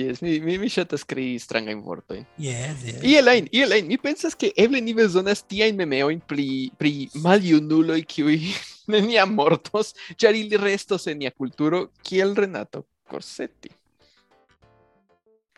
[0.00, 2.24] yes, mi, mi, mi ŝatas krei strangajn vortojn.
[2.38, 3.02] yes, yes.
[3.04, 6.46] Y Elaine, y Elaine, mi pensas que eble ni bezonas tiajn memeojn pri,
[6.78, 8.38] pri maljunuloj kiuj
[8.92, 13.70] neniam mortos, ĉar ili restos en nia kulturo kiel Renato Corsetti.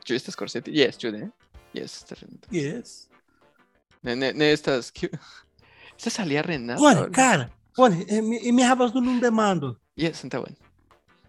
[0.05, 0.73] Ĉu estas Corsetti?
[0.75, 1.29] Yes, ĉu ne?
[1.75, 2.49] Yes, estas Renato.
[2.51, 3.07] yes.
[4.03, 4.91] Ne, ne, ne estas...
[4.93, 5.13] kiu-
[5.97, 6.83] Estas alia Renato?
[6.83, 7.45] Bone, cara,
[7.77, 9.77] bone, eh, mi, mi havas nun un demando.
[9.97, 10.57] Yes, antaŭen.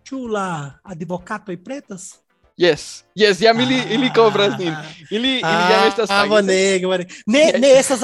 [0.10, 0.45] Ĉu la
[0.84, 2.08] advokatoj pretas?
[2.57, 4.69] Yes, yes, ja mili ah, iliko Brasil.
[4.69, 5.15] Assim.
[5.15, 7.07] ele ah, ili estas Ah, bone, bone.
[7.25, 7.59] Ne, yes.
[7.59, 8.03] ne estas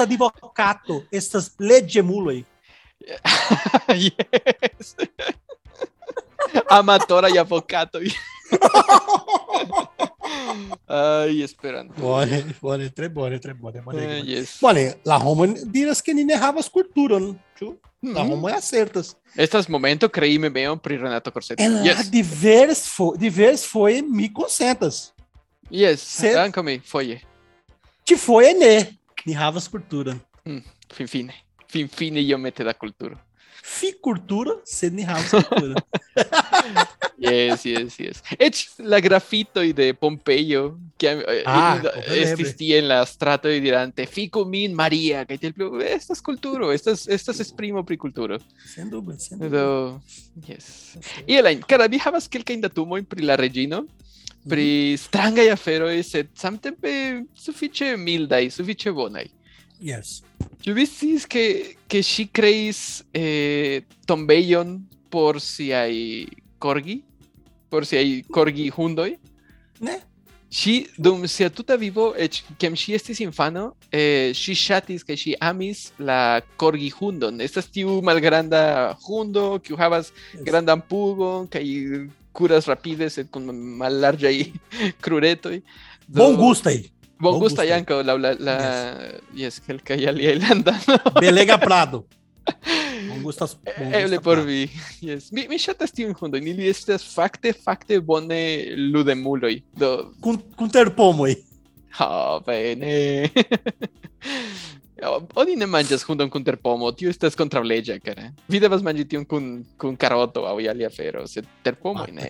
[1.12, 1.50] estas
[3.94, 4.96] yes.
[6.68, 8.00] Amatora e avocado.
[10.92, 11.94] Ai, esperando.
[11.94, 13.78] Buone, buone, tre buone, tre buone.
[13.78, 14.58] É eh, yes.
[14.60, 17.76] Buone, la Roma diras que ni as culturas não né?
[18.02, 18.12] Mm.
[18.12, 18.30] La uhum.
[18.30, 19.16] Roma é acertas.
[19.36, 21.62] Estas momento crei me bem pri Renato Corsetti.
[21.62, 22.10] Ela yes.
[22.10, 25.12] divers foi, divers foi me consentas.
[25.70, 26.36] Yes, Set...
[26.36, 27.20] anca mi foi
[28.04, 28.80] Ti foje né?
[28.80, 30.20] ne, ni havas culturon.
[30.44, 30.56] Mm.
[30.56, 31.34] Hum, finfine,
[31.68, 33.29] finfine io mette da cultura
[33.62, 35.76] Fi kulturo, sed ni havas kulturon.
[37.20, 38.20] Yes, yes, yes.
[38.40, 41.76] Eĉ la grafitoj de Pompeyo, que eh, Ah,
[42.16, 46.70] estis tie en la strato y dirante, fiku min Maria, kaj tiel plu, estas kulturo,
[46.72, 48.38] estas, estas esprimo pri kulturo.
[48.64, 49.50] Sen dube, sen dube.
[49.52, 50.00] Do,
[50.48, 50.96] yes.
[51.26, 53.82] Y Elaine, cara, vi havas kelkajn datumojn pri la reĝino,
[54.48, 56.94] pri strangaj aferoj, sed samtempe
[57.36, 59.28] sufiĉe mildaj, sufiĉe bonaj.
[59.80, 60.20] Yes.
[60.60, 61.44] Ĉu vi sciis ke
[61.90, 62.80] ke ŝi kreis
[63.16, 64.76] eh, tombejon
[65.10, 66.26] por siaj
[66.62, 67.00] corgi,
[67.72, 69.14] por siaj corgi hundoj?
[69.80, 69.96] Ne?
[70.50, 75.34] Ŝi dum sia tuta vivo, eĉ kiam ŝi estis infano, eh, ŝi ŝatis kaj ŝi
[75.40, 77.40] amis la corgi hundon.
[77.40, 80.44] Estas tiu malgranda hundo kiu havas Yes.
[80.44, 81.64] grandan pugon kaj
[82.34, 83.46] kuras rapide sed kun
[83.78, 84.36] mallarĝaj
[85.04, 85.60] kruretoj.
[86.08, 86.82] Do- Bon gustaj.
[87.20, 87.72] Bon bon gusta gustaj.
[87.78, 88.54] ankaŭ laŭ la, la
[89.36, 90.96] yes, kelkaj aliaj landano.
[91.20, 92.04] Belega Prado.
[93.10, 93.54] Bon gustas.
[93.64, 94.46] Bon Eble gusta por Prado.
[94.48, 94.62] vi.
[95.08, 95.30] Yes.
[95.32, 96.46] Mi, mi ŝatas tiujn hundojn.
[96.48, 98.40] Ili estas fakte, fakte bone
[98.92, 99.60] ludemuloj.
[99.76, 101.34] Do, Kun, kun terpomoj.
[101.98, 102.10] ha,
[102.46, 103.28] bene.
[105.00, 108.26] O- Oni ne manĝas hundon kun terpomo, tio estas kontraŭleĝa, kara.
[108.52, 109.46] Vi devas manĝi tion kun,
[109.80, 112.28] kun karoto aŭ alia afero, sed terpomoj Ah, ne.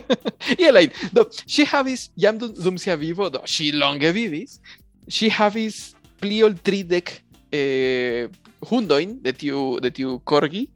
[0.62, 4.60] Ielain, do, she havis, jam dum, dum sia vivo, do, she longe vivis,
[5.08, 7.18] si havis pli ol tridec
[7.52, 8.28] eh,
[8.70, 10.68] hundoin de tiu, de tiu corgi,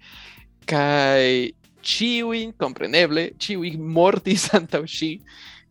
[0.67, 1.55] kai
[1.87, 5.21] ciuin, compreneble, chiwi mortis antau si,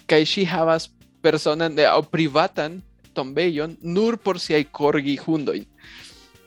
[0.07, 0.89] kai si havas
[1.25, 2.79] personan de, au privatan
[3.15, 5.61] tombejon nur por siaj corgi hundoj.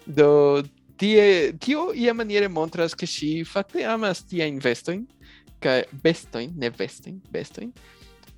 [0.05, 0.63] Do
[0.99, 5.07] tie tio ia maniere montras ke ŝi fakte amas tia investojn
[5.61, 7.73] kaj bestojn, ne vestojn, bestojn.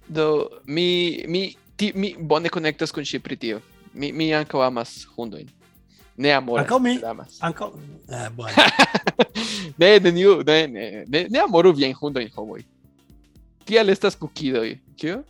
[0.08, 3.60] Do mi mi ti, mi bone konektas kun ŝi pri tio.
[3.94, 5.48] Mi mi ankaŭ amas hundojn.
[6.16, 6.98] Ne amoras, Ankaŭ mi.
[7.04, 7.38] amas.
[7.40, 7.70] Ankaŭ
[8.08, 8.54] eh, bueno.
[9.78, 12.62] ne, neniu, ne, ne, ne, ne amoru viajn hundojn, homoj.
[13.64, 15.22] Tial estas kukidoj, é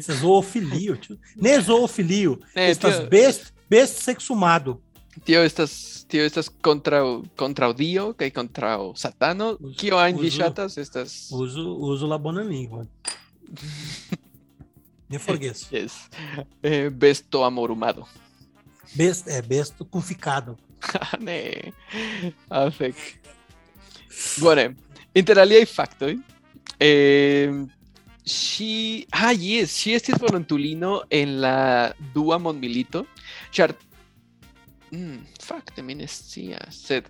[0.20, 1.16] zoofilio, tio.
[1.36, 2.36] Ne zoofilio.
[2.54, 4.80] Estas tio- best, best sexumado.
[5.24, 7.04] Tio estas tio estas kontraŭ
[7.36, 9.56] kontraŭ Dio kaj kontraŭ Satano.
[9.60, 12.86] Uzu- Kio ajn vi uzu- ŝatas estas Uso, uso la bona língua.
[15.10, 15.66] Ne forgeço.
[15.74, 15.92] yes.
[16.62, 18.06] eh, besto amorumado.
[18.94, 20.56] Best, é best conficado.
[20.94, 21.72] Ah, ne.
[22.48, 22.94] Ah, fek.
[24.40, 24.76] Bone,
[25.14, 26.14] inter aliaj faktoj,
[26.78, 27.50] eh,
[28.24, 28.70] ŝi,
[29.10, 31.56] ah, yes, ŝi estis volontulino en la
[32.14, 33.02] dua mondmilito,
[33.50, 33.74] ĉar,
[34.90, 37.06] Mm, fakte mi ne scias, sed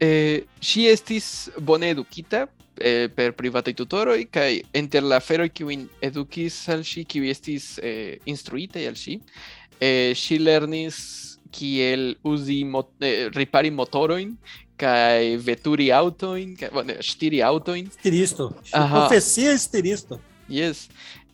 [0.00, 2.46] eh, ŝi estis bone edukita
[2.80, 8.18] eh, per privataj tutoroj kaj inter la aferoj kiujn edukis al ŝi, kiuj estis eh,
[8.26, 9.18] instruitaj al ŝi,
[9.78, 10.98] eh, ŝi lernis
[11.54, 14.34] kiel uzi mot eh, ripari motorojn
[14.78, 18.50] kaj veturi autoin kaj bone ŝtiri autoin Stiristo.
[18.66, 20.20] Ŝi profesia stiristo.
[20.48, 20.86] Yes.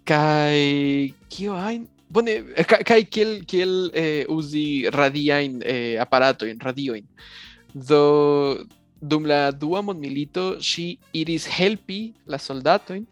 [0.04, 2.38] Kai kio ajn bone
[2.70, 7.06] ka- kaj kiel kiel eh, uzi radiajn eh, aparatojn, radioin.
[7.74, 8.64] Do
[9.04, 10.86] dum la dua mondmilito ŝi
[11.20, 13.04] iris helpi la soldatojn.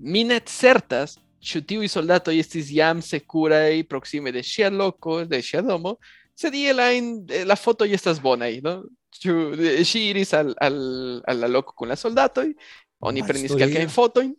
[0.00, 5.62] Mi ne certas ĉu tiuj soldatoj estis jam sekuraj proksime de ŝia loko, de ŝia
[5.64, 5.94] domo,
[6.36, 8.74] sed iel ajn eh, la fotoj estas bonaj, no?
[9.20, 10.76] Ĉu eh, ŝi iris al, al,
[11.28, 12.50] al la loko kun la soldatoj,
[13.08, 14.34] oni prenis kelkajn fotojn,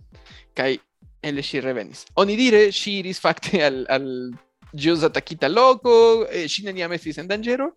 [0.57, 0.75] kaj
[1.23, 2.05] el ŝi revenis.
[2.15, 4.05] Oni dire ŝi iris fakte al, al
[4.73, 7.71] ĵus atakita loko, eh, ŝi neniam estis en danĝero,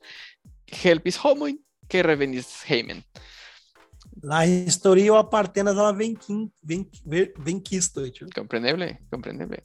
[0.83, 1.59] helpis homojn,
[1.91, 3.03] kaj revenis hejmen.
[4.25, 8.29] La historio apartenas a la venquin, ven, ver- venquisto, tio.
[8.35, 9.59] Kompreneble, kompreneble.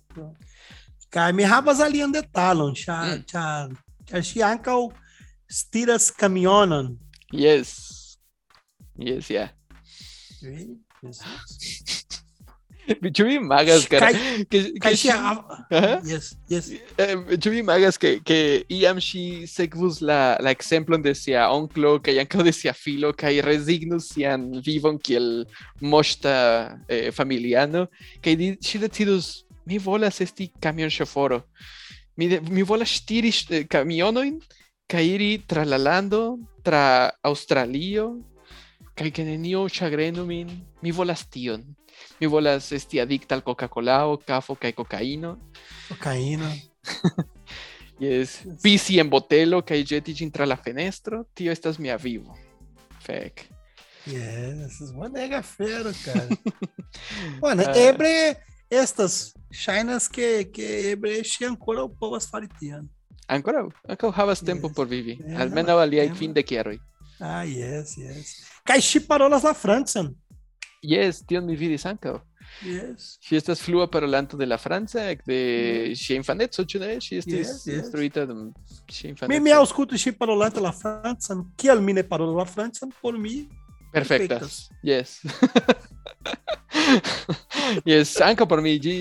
[1.13, 3.23] Kaj mi havas alian detalon, ĉar Mm.
[4.09, 4.79] ĉar ŝi ankaŭ
[5.49, 6.97] stiras kamionon.
[7.31, 8.17] Yes.
[8.97, 9.47] Yes, ja.
[10.41, 10.75] Vi?
[14.49, 15.99] Ke, Kaj ke ŝi ŝi, hav- Aha.
[16.05, 16.69] Yes, yes.
[16.97, 17.15] eh,
[17.51, 18.97] vi imagas ke, ke iam
[19.47, 24.49] sekvus la, la ekzemplon de sia onklo kaj ankaŭ de sia filo kaj rezignus sian
[24.65, 25.45] vivon kiel
[25.81, 26.35] moŝta
[26.89, 27.85] eh, familiano
[28.23, 29.29] kaj di, ŝi decidus
[29.69, 31.43] mi volas esti kamionŝoforo.
[32.17, 34.39] Mi, de, mi volas ŝtiri ŝ- kamionojn
[34.89, 38.07] kaj iri tra la lando, tra Aŭstralio
[38.97, 40.49] kaj ke nenio ĉagrenu min.
[40.81, 41.61] Mi volas tion.
[42.19, 45.37] Mi bola esti adicta al Coca-Colao, cafo que hay cocaína.
[45.89, 46.53] Cocaína.
[47.99, 48.41] yes.
[48.61, 51.27] Bici en botelo que hay jeti entra la fenestro.
[51.33, 52.37] Tio, estas mi vivo.
[52.99, 53.49] Fec.
[54.05, 56.27] Yes, uma nega feira, cara.
[57.39, 58.37] bueno, uh, ebre
[58.69, 62.89] estas chinas que que ebre și o povas fari tion.
[63.27, 64.45] Ancora, ankaŭ havas yes.
[64.45, 65.19] tempo por vivi.
[65.21, 66.79] Yeah, fim de kvindek jaroj.
[67.19, 68.35] Ah, yes, yes.
[68.63, 70.07] Caixi ŝi parolas la França
[70.81, 72.17] Yes, tion mi vidis ankaŭ.
[72.65, 73.17] Yes.
[73.23, 75.35] Ŝi estas flua parolanto de la franca ekde
[75.95, 76.95] ŝia infaneco, ĉu ne?
[77.03, 77.75] Ŝi estis Yes, yes.
[77.83, 78.47] instruita dum
[78.89, 79.59] ŝia Mi, mi infaneco.
[79.61, 81.45] aŭskultu ŝi parolante la francan.
[81.57, 82.91] Kial mi ne parolas la francan?
[83.01, 83.43] Por mi
[83.93, 84.67] Perfektas.
[84.85, 85.15] Yes.
[87.89, 88.93] yes, ankaŭ por mi ĝi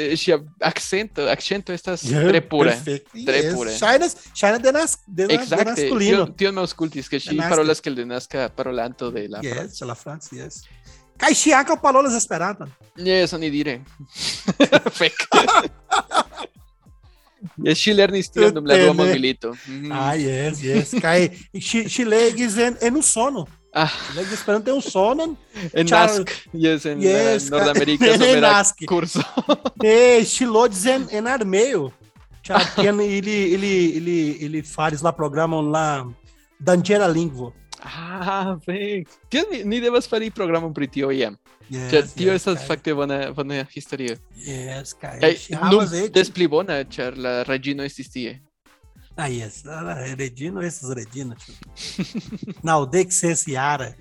[0.00, 2.72] eh, ŝia akcento, akĉento estas tre pura.
[2.74, 3.24] Perfekte.
[3.24, 3.54] Tre yes.
[3.56, 3.72] pure.
[3.78, 6.24] Ŝajnas ŝajnas de nas de, nas, de Exacte, maskulino.
[6.24, 9.96] tion, tion mi aŭskultis, ke ŝi parolas kiel denaska parolanto de la Yes, de la
[9.98, 10.62] Franca, yes.
[11.18, 12.68] Kai siaca o palola desesperada.
[12.98, 13.82] Yes, ni dire.
[14.10, 14.92] Fek.
[14.92, 15.74] Fake.
[17.74, 19.54] si lernis tion dum la dua mondmilito.
[19.90, 20.94] Ah, yes, yes.
[21.00, 23.46] Kai Chile é legis en en usono.
[23.72, 23.90] Ah.
[24.14, 25.36] Legis esperanto en usonon.
[25.72, 26.08] En é Char...
[26.08, 29.20] Nask, yes, en eh, yes, uh, Nordamerika é é somera curso.
[29.82, 31.92] É, si dizendo en en armeo.
[32.42, 36.06] Char ele ele ele ele faris lá programam lá
[36.60, 37.52] Dangera língua.
[37.84, 39.08] Ah, fek.
[39.28, 41.36] Tio ni, devas fari programon pri tio iam.
[41.68, 44.16] Yes, Ĉar tio yes, estas kaj- fakte bona bona historio.
[44.36, 48.40] Yes, kaj Kaj ŝi nun des pli bona, ĉar la reĝino estis tie.
[49.16, 49.62] Ah, yes.
[49.64, 51.36] La, Regino estas Regina.
[51.36, 51.52] ĉu?
[52.66, 53.92] Naŭdek ses jara.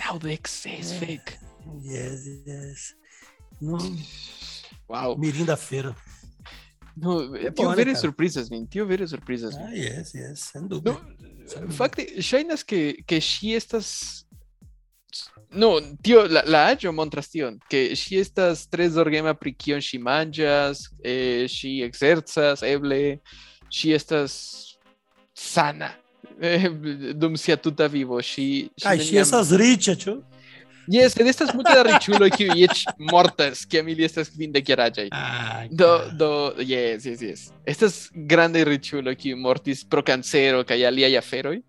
[0.00, 1.36] Naŭdek ses, fek.
[1.84, 2.94] Yes, yes.
[3.60, 3.78] No,
[4.88, 5.16] Wow.
[5.18, 5.94] mirinda feira.
[6.96, 7.20] No,
[7.54, 9.54] tio vere surprizas min, tio vere surprizas.
[9.56, 10.96] Ah, yes, yes, sem No, dúvida.
[10.96, 11.39] Sem
[11.76, 13.92] fakte, ŝajnas ke ke ŝi estas
[15.50, 19.98] No, tio, la, la aĝo montras tion, ke ŝi estas tre zorgema pri kion ŝi
[19.98, 23.18] manĝas, eh, ŝi ekzercas, eble
[23.66, 24.36] ŝi estas
[25.34, 25.90] sana
[26.40, 26.68] eh,
[27.18, 28.20] dum sia tuta vivo.
[28.22, 28.46] Kaj ŝi
[28.86, 30.20] neniam- estas riĉa, ĉu?
[30.90, 32.80] Yes, sed estas multe riĉuloj kiuj eĉ
[33.12, 35.10] mortas, kiam ili estas kvindekjaraĝaj.
[35.14, 37.44] Ah, Do, do, yes, yes, yes.
[37.62, 41.60] Estas grandaj riĉuloj kiuj mortis pro kancero kaj aliaj aferoj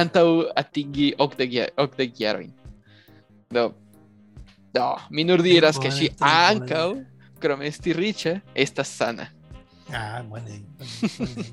[0.00, 0.24] antaŭ
[0.56, 2.54] atingi okdek jarojn.
[3.52, 3.68] Do,
[4.72, 6.88] do, mi nur diras ke ŝi ankaŭ,
[7.42, 9.28] krom esti riĉa, estas sana.
[9.92, 10.62] Ah, bone.
[10.80, 11.48] bone.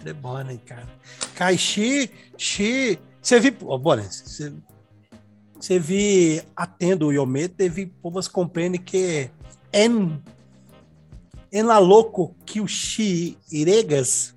[0.00, 0.86] Tre bone, cara.
[1.34, 1.92] Kaj ŝi,
[2.38, 2.74] ŝi,
[3.20, 4.52] você vi, oh, bone, você
[5.68, 9.30] vi atendo o me teve povas compreende que
[9.72, 10.22] en
[11.52, 14.34] en la loco que o chi iregas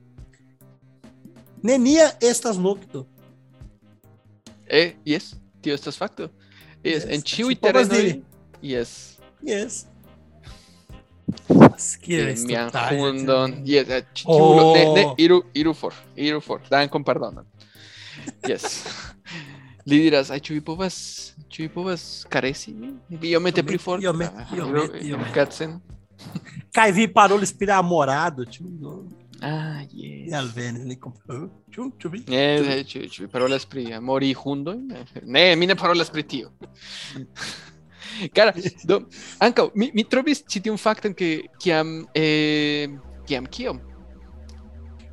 [1.61, 3.07] nenia estas nocto.
[4.67, 6.29] é yes, tio estas facto.
[6.83, 7.13] Yes, yes.
[7.13, 8.23] en ciui terrenoi.
[8.61, 9.19] Yes.
[9.41, 9.87] Yes.
[12.01, 13.61] Kies mian hundon.
[13.65, 14.73] Yes, uh, oh.
[14.73, 15.15] ne, ne, oh.
[15.17, 16.61] iru, iru for, iru for.
[16.69, 17.45] Dankon pardonon.
[18.47, 18.83] Yes.
[19.85, 20.95] Li diras, ai, ĉu vi povas,
[21.51, 22.93] ĉu vi povas karesi min?
[23.21, 24.05] Iomete pli Iomete, forte.
[24.05, 25.33] iomete, Ah, iomete, iru- iomete.
[25.35, 25.73] Katzen.
[26.73, 28.63] Kaj vi parolis pri la morado, ĉu?
[28.79, 28.93] No?
[29.41, 30.31] Ah, yes.
[30.31, 31.49] E alvenis li komprenis.
[31.75, 32.21] Ĉu, ĉu vi?
[32.31, 34.87] Yes, eh, ĉu vi parolas pri amori hundojn?
[35.25, 36.51] Ne, mi ne parolas pri tio.
[38.35, 38.53] Cara,
[38.85, 39.01] do,
[39.41, 42.87] ankaŭ mi, mi trovis ĉi tiun fakton ke kiam eh,
[43.27, 43.79] kiam kiom?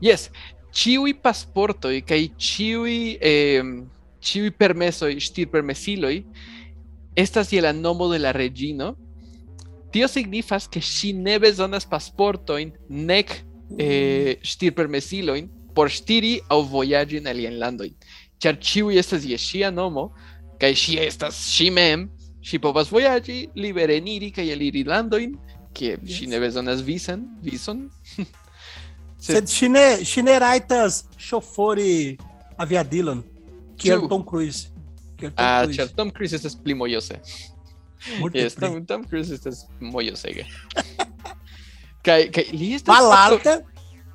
[0.05, 0.29] Yes,
[0.77, 3.65] ĉiuj pasportoj kaj ĉiuj eh,
[4.21, 6.25] ciui permesoi, stir permesiloi,
[7.17, 8.95] estas je la nomo de la regino,
[9.91, 13.33] tio signifas ke si ne bezonas pasportoin nec
[13.79, 17.95] eh, stir permesiloin por stiri au voyagi in alien landoi.
[18.41, 20.11] Char ciui estas je sia nomo,
[20.61, 22.09] kai si estas si mem,
[22.43, 25.37] si povas voyagi, libere niri kai eliri landoin,
[25.75, 26.19] che yes.
[26.19, 27.89] si ne bezonas visan, vison.
[29.21, 32.17] Sed si ne, si ne raitas chofori
[32.59, 33.23] aviadilon.
[33.83, 34.09] Ĉu?
[34.09, 34.69] Tom Cruise.
[35.21, 35.89] Tom Ah, Cruise.
[35.97, 37.21] Tom Cruise estas pli mojose.
[38.19, 38.67] Multe Yes, pli.
[38.67, 40.45] Tom, Tom Cruise estas mojosega.
[42.03, 43.59] kaj kaj li estas Malalta,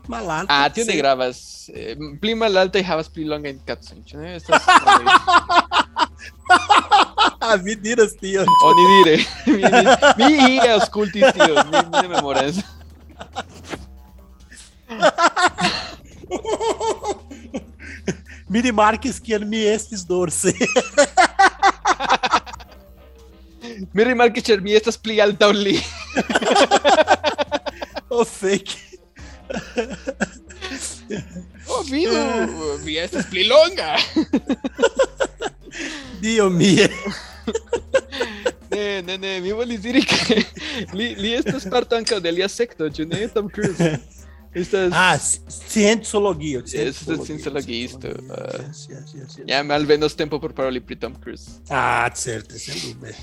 [0.07, 0.49] malalta.
[0.49, 1.37] Ah, tio ne sed- gravas.
[1.73, 4.35] Eh, pli malaltaj havas pli longajn kacojn, ĉu ne?
[4.37, 4.61] Estas
[7.45, 8.47] Ah, vi diras tion.
[8.65, 9.15] Oni dire.
[9.53, 9.83] mi, mi,
[10.17, 12.57] mi ie aŭskultis tion, mi, mi memoras.
[18.49, 20.53] Mi rimarkis kiel mi estis dorse.
[23.93, 25.75] Mi rimarkis ĉar mi estas pli alta li.
[28.09, 28.77] oh, fake.
[31.67, 32.21] Oh, vidu,
[32.85, 33.95] vi estas pli longa.
[36.21, 36.87] Dio mie.
[38.71, 40.39] Ne, ne, ne, mi volis diri ke
[40.93, 43.25] li, li estas parto ankaŭ de lia sekto, ĉu ne?
[43.33, 43.95] Tom Cruise.
[44.91, 46.63] Ah, Cientologie.
[46.63, 48.07] Ist das Cientologista.
[48.07, 48.13] Eh.
[48.67, 49.65] Yes, yes, yes, yes.
[49.65, 51.59] Mal menos tempo por Paroli Tom Cruise.
[51.69, 53.15] Ah, certo, sem dúvida.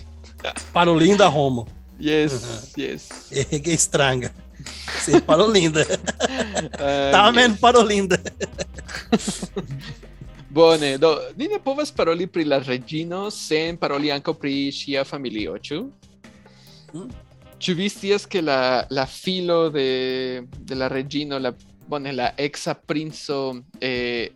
[0.73, 1.67] Parolinda Romo.
[1.99, 3.09] Yes, yes.
[3.63, 4.33] Que estranga.
[4.99, 5.81] Você parolinda.
[5.81, 7.11] linda.
[7.11, 8.21] Tava menos parou linda.
[10.53, 15.79] Do, ni ne povas paroli pri la reĝino sen paroli ankaŭ pri ŝia familio, ĉu?
[16.93, 17.09] Mm.
[17.63, 20.89] Ĉu vi scias ke la, la filo de, de la
[21.39, 21.53] la
[21.87, 22.75] bone, la exa
[23.81, 24.33] eh,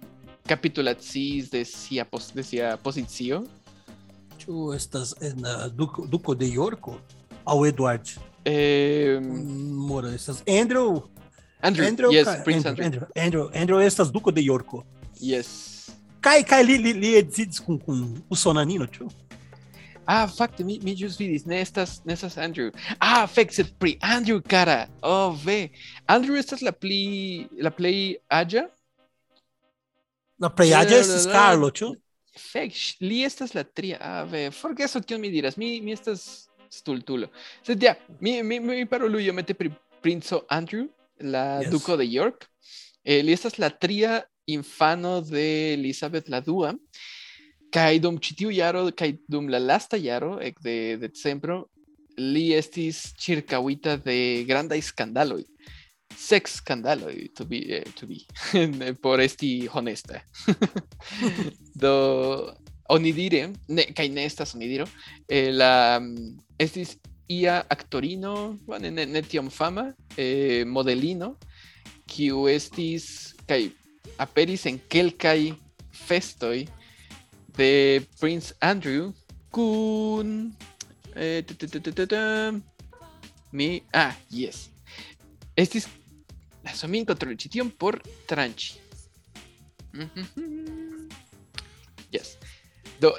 [1.50, 3.42] de sia pos, de sia pozicio?
[4.38, 7.00] Ĉu estas en uh, Duco, Duco de Yorko?
[7.44, 8.06] Aŭ Edward?
[8.44, 11.02] Eh, Mora, estas Andrew.
[11.62, 13.06] Andrew, Andrew, yes, Prince Andrew, Andrew.
[13.16, 14.84] Andrew, Andrew, estas Duco de Yorko.
[15.18, 15.90] Yes.
[16.20, 19.10] Kai, kai, li, li, li edziĝis kun, kun usonanino, ĉu?
[20.06, 22.70] Ah, fakte, mi, mi ĵus vidis, ne estas, ne estas Andrew.
[23.02, 24.86] Ah, fek, sed pri Andrew, cara.
[25.02, 25.72] Oh, ve.
[26.06, 28.68] Andrew estas la pli, la plej aĝa?
[30.38, 31.32] La la, estis la.
[31.32, 31.90] Carlo, ĉu?
[32.36, 33.98] Fek, li estas la tria.
[34.00, 34.50] Ah, ve.
[34.54, 35.56] Forgeso kion mi diras.
[35.56, 37.30] Mi, mi estas stultulo.
[37.66, 40.86] Sed ja, mi, mi, mi parolu iomete pri princo Andrew,
[41.20, 41.70] la Yes.
[41.72, 42.46] duko de York.
[43.02, 46.74] Eh, li estas la tria infano de Elizabeth la dua.
[47.76, 51.66] Kaj dum ĉi tiu jaro kaj dum la lasta jaro ekde decembro
[52.16, 55.42] li estis ĉirkaŭita de grandaj skandaloj.
[56.16, 58.22] Sex skandaloj, to be, eh, to be.
[59.02, 60.22] por esti honesta.
[61.82, 61.92] Do
[62.88, 64.86] onidire, ne, kaj ne estas onidiro,
[65.28, 66.96] eh, la mm, estis
[67.28, 71.34] ia aktorino, bueno, ne, ne tiom fama, eh, modelino,
[72.08, 73.66] kiu estis kaj
[74.22, 75.52] aperis en kelkaj
[76.06, 76.64] festoj
[77.56, 79.12] de Prince Andrew
[79.50, 80.52] kun
[81.16, 81.44] eh,
[83.92, 84.68] ah yes
[85.56, 85.88] estis
[86.64, 88.74] la somin kontroliĝition por tranĉi
[89.96, 91.08] Mhm.
[92.12, 92.36] yes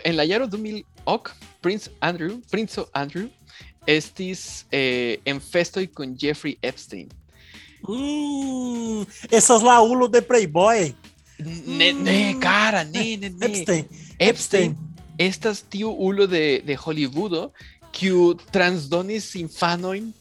[0.05, 1.31] en la jaro 2000 ok
[1.61, 3.29] Prince Andrew Princo Andrew
[3.87, 7.09] estis eh, en festoj kun Jeffrey Epstein
[7.87, 10.95] Hum, essas lá, ulo de Playboy.
[11.39, 13.45] Ne, ne cara ne ne ne.
[13.45, 13.85] Epstein.
[14.19, 14.75] Epstein
[15.17, 17.51] estas tiu ulo de, de Hollywoodo
[17.91, 20.11] kiu transdonis infanojn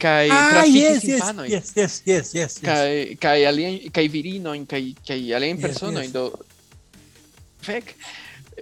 [0.00, 2.58] kaj Ah, yes, yes, infanojn yes, yes, yes, yes,
[3.22, 6.12] aliajn kaj virinojn kaj kaj aliajn Yes, personojn yes.
[6.12, 6.26] do.
[7.64, 7.94] Fek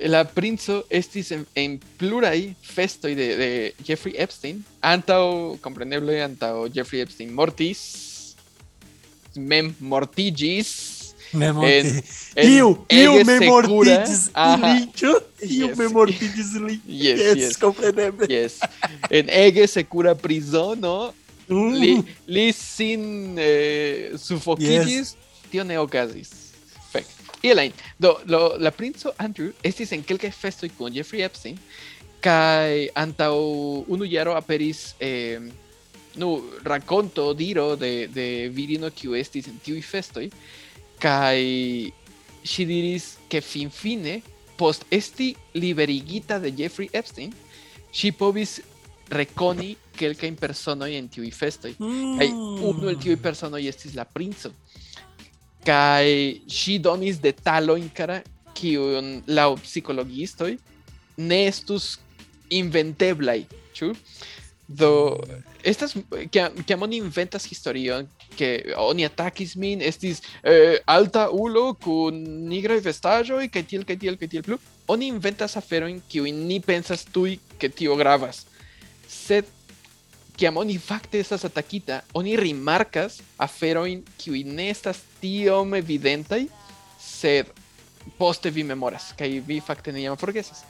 [0.09, 3.48] la princo estis en, en pluraj festoj de, de
[3.84, 4.62] Jeffrey Epstein.
[4.80, 7.82] Antaŭ kompreneble antaŭ Jeffrey Epstein mortis
[9.36, 11.01] mem mortigis
[11.32, 11.48] Me
[12.36, 13.68] Iu, iu ege me sekura.
[13.68, 14.72] mortidis Aha.
[14.74, 15.12] lincho.
[15.40, 15.76] Yes.
[15.78, 15.88] me
[16.60, 16.82] lincho.
[16.86, 17.56] Yes, Yes, yes.
[18.28, 18.58] Yes.
[19.10, 21.12] En ege sekura prizono
[21.48, 21.72] Mm.
[21.74, 25.16] li, li sin eh, sufokigis,
[25.50, 26.30] tio ne okazis.
[26.92, 27.04] Fek.
[27.42, 31.58] Ielain, do lo, la princo Andrew estis en kelkaj festoj kun Jeffrey Epstein
[32.22, 33.34] kaj antaŭ
[33.90, 35.40] unu jaro aperis eh,
[36.14, 40.28] nu rakonto diro de, de virino kiu estis en tiuj festoj
[41.03, 41.38] kaj
[42.53, 44.20] ŝi diris ke finfine
[44.59, 47.32] post esti liberigita de Jeffrey Epstein
[47.92, 48.61] ŝi povis
[49.12, 52.28] rekoni kelkajn personojn en tiuj festoj kaj
[52.68, 54.53] unu el tiuj personoj estis la princo
[55.66, 56.07] kaj
[56.59, 58.20] ŝi donis detalojn kara
[58.57, 60.53] kiun laŭ psikologiistoj
[61.18, 61.96] ne estus
[62.53, 63.40] inventeblaj
[63.76, 63.92] ĉu
[64.78, 65.20] do
[65.62, 65.94] estas
[66.32, 72.18] kiam kiam oni inventas historion ke oni atakis min estis eh, alta ulo kun
[72.50, 74.58] nigraj vestaĵoj kaj tiel kaj tiel kaj tiel plu
[74.88, 78.46] oni inventas aferojn kiujn ni pensas tuj ke tio gravas
[79.08, 79.50] sed
[80.36, 86.46] kiam oni fakte estas atakita oni rimarkas aferojn kiuj ne estas tiom evidentaj
[86.98, 87.52] sed
[88.18, 90.64] poste vi memoras kaj vi fakte ne jam forgesas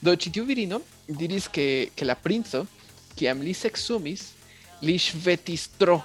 [0.00, 2.66] do ĉi virino diris ke ke la princo
[3.18, 4.28] kiam li seksumis
[4.86, 5.98] li ŝvetis tro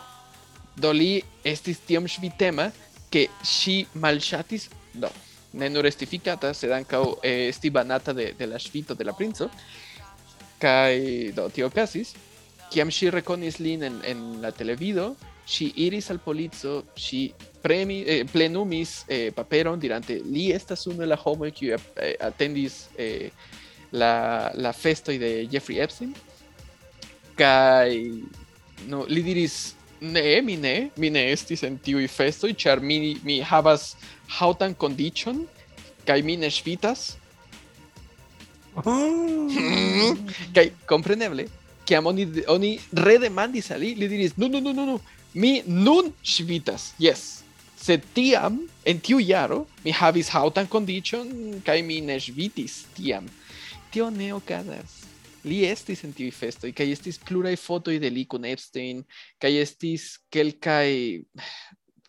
[0.76, 2.72] do li estis tiom ŝvitema
[3.14, 5.12] ke ŝi malŝatis do
[5.54, 9.50] ne nur estifikata sed ankaŭ eh, esti banata de, de la ŝvito de la princo.
[10.62, 10.98] Kaj
[11.36, 12.16] do tio okazis.
[12.74, 15.12] Kiam ŝi rekonis lin en, en la televido
[15.46, 17.28] ŝi iris al polico ŝi
[17.62, 22.88] premi eh, plenumis eh, paperon dirante li estas unu el la homoj kiuj eh, atendis
[22.98, 23.30] eh,
[23.92, 24.74] la, la
[25.06, 26.16] de Jeffrey Epstein
[27.38, 27.90] kaj
[28.88, 33.40] no, li diris ne, mi ne, mi ne estis en tiuj festoj, ĉar mi, mi
[33.42, 33.94] havas
[34.40, 35.44] haŭtan kondiĉon
[36.08, 37.14] kaj mi ne ŝvitas.
[38.84, 40.18] Mm.
[40.56, 41.46] Kaj kompreneble,
[41.86, 45.00] kiam oni, oni redemandis al li, li diris, no, no, no, no, no,
[45.34, 47.44] mi nun ŝvitas, yes.
[47.84, 53.28] Sed tiam, en tiu jaro, mi havis haŭtan kondiĉon kaj mi ne ŝvitis tiam.
[53.92, 55.03] Tio ne okazas.
[55.44, 59.02] Li estis en tiuj festoj kaj estis pluraj fotoj de li kun Epstein
[59.42, 60.90] kaj estis kelkaj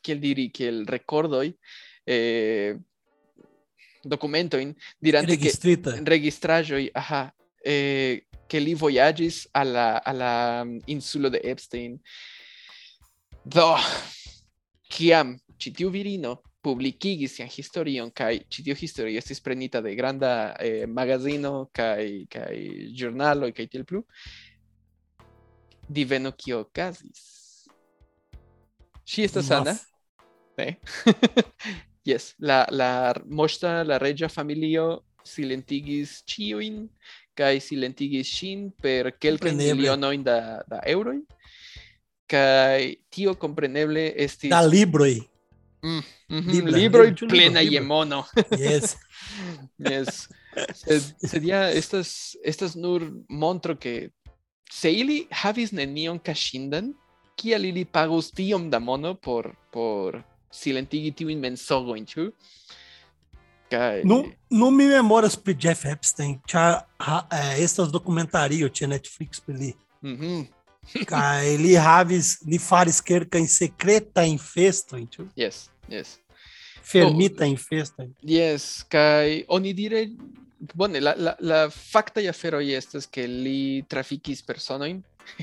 [0.05, 1.49] kiel diri kiel rekordoj
[2.07, 2.76] eh,
[4.05, 5.97] dokumentojn dirante ke Registrita.
[6.05, 7.30] registraĵoj, aha,
[7.64, 10.32] eh, que li vojaĝis a la, a la
[10.64, 11.97] mm, insulo de Epstein.
[13.45, 13.72] Do,
[14.95, 20.33] kiam ĉi tiu virino publikigis sian historion kaj ĉi tiu historio estis prenita de granda
[20.61, 22.55] eh, magazino kaj kaj
[22.97, 24.03] ĵurnaloj kaj tiel plu,
[25.89, 27.25] divenu kio okazis.
[29.05, 29.75] Ŝi estas sana?
[30.57, 30.77] Ne?
[32.09, 36.87] yes, la, la moŝta, la reĝa familio silentigis ĉiujn
[37.37, 39.75] kaj silentigis ŝin per kelkaj Kompreneble.
[39.81, 40.39] milionojn da,
[40.71, 41.19] da eŭroj.
[42.31, 44.62] Kaj tio kompreneble estis Da
[45.85, 47.74] Mhm, libra, libroj libro, plena libro.
[47.74, 48.24] je mono.
[48.51, 48.97] Yes.
[49.78, 50.28] Yes.
[51.43, 54.11] Ja estas, estas nur montro que
[54.70, 56.93] se ili havis nenion kaŝindan,
[57.37, 60.22] kial ili pagus tiom da mono por, por
[60.53, 62.28] silentigi tiujn mensogojn, ĉu?
[63.70, 69.41] Kaj Nu, nu mi memoras pri Jeff Epstein, ĉar ha, eh, estas dokumentario ĉe Netflix
[69.41, 69.72] pri li.
[70.03, 70.45] Mhm,
[71.09, 75.26] Kaj li havis, li faris kelkajn sekretajn festojn, ĉu?
[75.39, 76.18] Yes, yes.
[76.85, 78.12] Fermitajn festojn.
[78.28, 80.05] Yes, kaj oni dire
[80.74, 85.03] bone, la, la, la faktaj aferoj estas ke li trafikis personojn,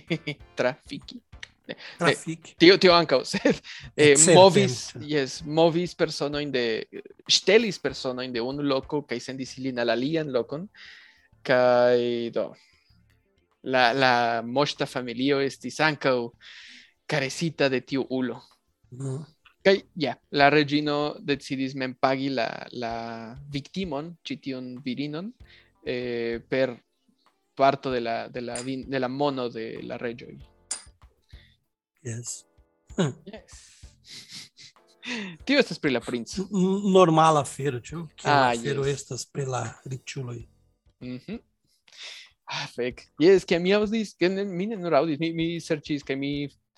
[0.60, 1.20] trafiki.
[1.98, 2.56] Trafik.
[2.60, 3.60] Tio, tio ankaŭ, sed
[3.96, 6.66] eh, movis, yes, movis personojn de
[7.32, 10.68] ŝtelis personojn de unu loko kaj sendis ilin al alian lokon
[11.42, 12.52] Kai do.
[13.64, 16.32] La, la mosta familio estis ankaŭ
[17.06, 18.40] carecita de tiu ulo.
[18.92, 19.20] Mm.
[19.64, 22.94] Kai ja, la reĝino decidis mem pagi la, la
[23.54, 25.28] victimon, ĉi tiun virinon,
[25.86, 26.74] eh, per
[27.56, 30.34] parto de la, de la, vin- de la mono de la reĝoj.
[32.02, 32.46] Yes.
[32.98, 33.60] Yes.
[35.46, 36.48] Tio estas pri la princo.
[36.52, 37.80] N- Normal afero.
[37.82, 39.02] Que Ah, afero yes.
[39.02, 40.42] estas pri la riĉuloj.
[41.02, 41.38] Mhm.
[42.52, 43.06] Ah, fek.
[43.24, 46.32] Yes, ke mi aŭdis, ke mi ne nur aŭdis, mi, mi serĉis kaj mi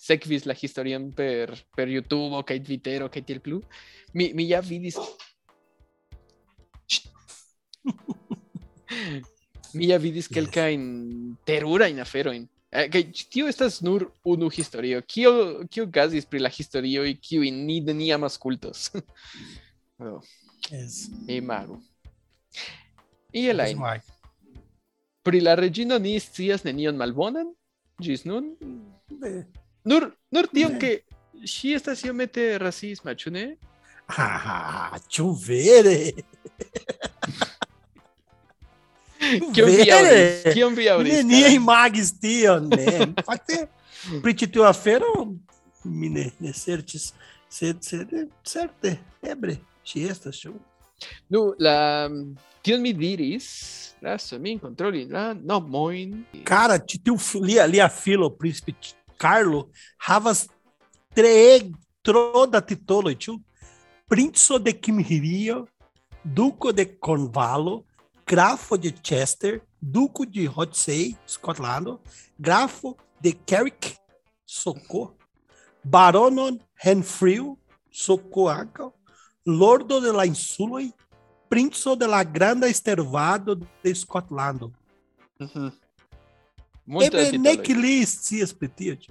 [0.04, 3.62] sekvis la historion per, per YouTube kaj Twittero kaj tiel plu.
[4.14, 4.98] Mi, mi ja vidis
[9.74, 10.34] mi ja vidis Yes.
[10.36, 10.84] kelkajn
[11.48, 12.46] terurajn aferojn.
[12.74, 15.02] Eh, Kaj ĉi tio estas nur unu historio.
[15.06, 15.32] Kio
[15.70, 18.92] kio okazis pri la historioj kiujn ni neniam aŭskultos?
[20.06, 20.22] oh,
[20.72, 21.08] Yes.
[21.28, 21.82] imagu.
[23.34, 23.80] Iel Yes, ajn.
[23.82, 24.13] Mike.
[25.24, 27.54] Pri la reĝino ni scias nenion malbonan
[28.04, 28.54] ĝis nun.
[29.88, 30.98] Nur nur tion ke
[31.48, 33.46] ŝi estas iomete rasisma, ĉu ne?
[34.08, 36.12] Ah, ĉu vere?
[39.54, 40.54] Kion vi aŭdis?
[40.54, 41.22] Kion vi aŭdis?
[41.22, 41.56] Nenie kara?
[41.56, 43.08] imagis tion, ne.
[43.28, 43.64] Fakte,
[44.24, 45.14] pri ĉi tiu afero
[45.84, 46.84] mi ne, ne sed,
[47.52, 49.58] sed certe, eble,
[49.88, 50.54] ŝi estas, ĉu?
[51.30, 52.10] Nu, la
[52.64, 53.48] tion mi diris,
[54.02, 56.24] lasu min kontroli la nomojn.
[56.48, 58.76] Cara, tiu lia, lia filo, príncipe
[59.18, 60.48] Carlo, havas
[61.16, 61.72] tre
[62.04, 63.38] tro da titoloj, ĉu?
[64.10, 65.66] Princo de Kimhirio,
[66.24, 67.84] Duco de Cornwallo,
[68.28, 71.98] Grafo de Chester, Duco de Rothesay, Scotland,
[72.40, 73.96] Grafo de Carrick,
[74.46, 75.16] Socorro,
[75.84, 77.58] Baronon Renfrew,
[77.92, 78.94] Socorro,
[79.46, 80.94] Lordo de la Insuloi,
[81.50, 84.72] Princo de la Grande Estervado de Scotland.
[85.40, 85.72] Uhum.
[86.86, 89.08] Muito Ebenec list si espetiet.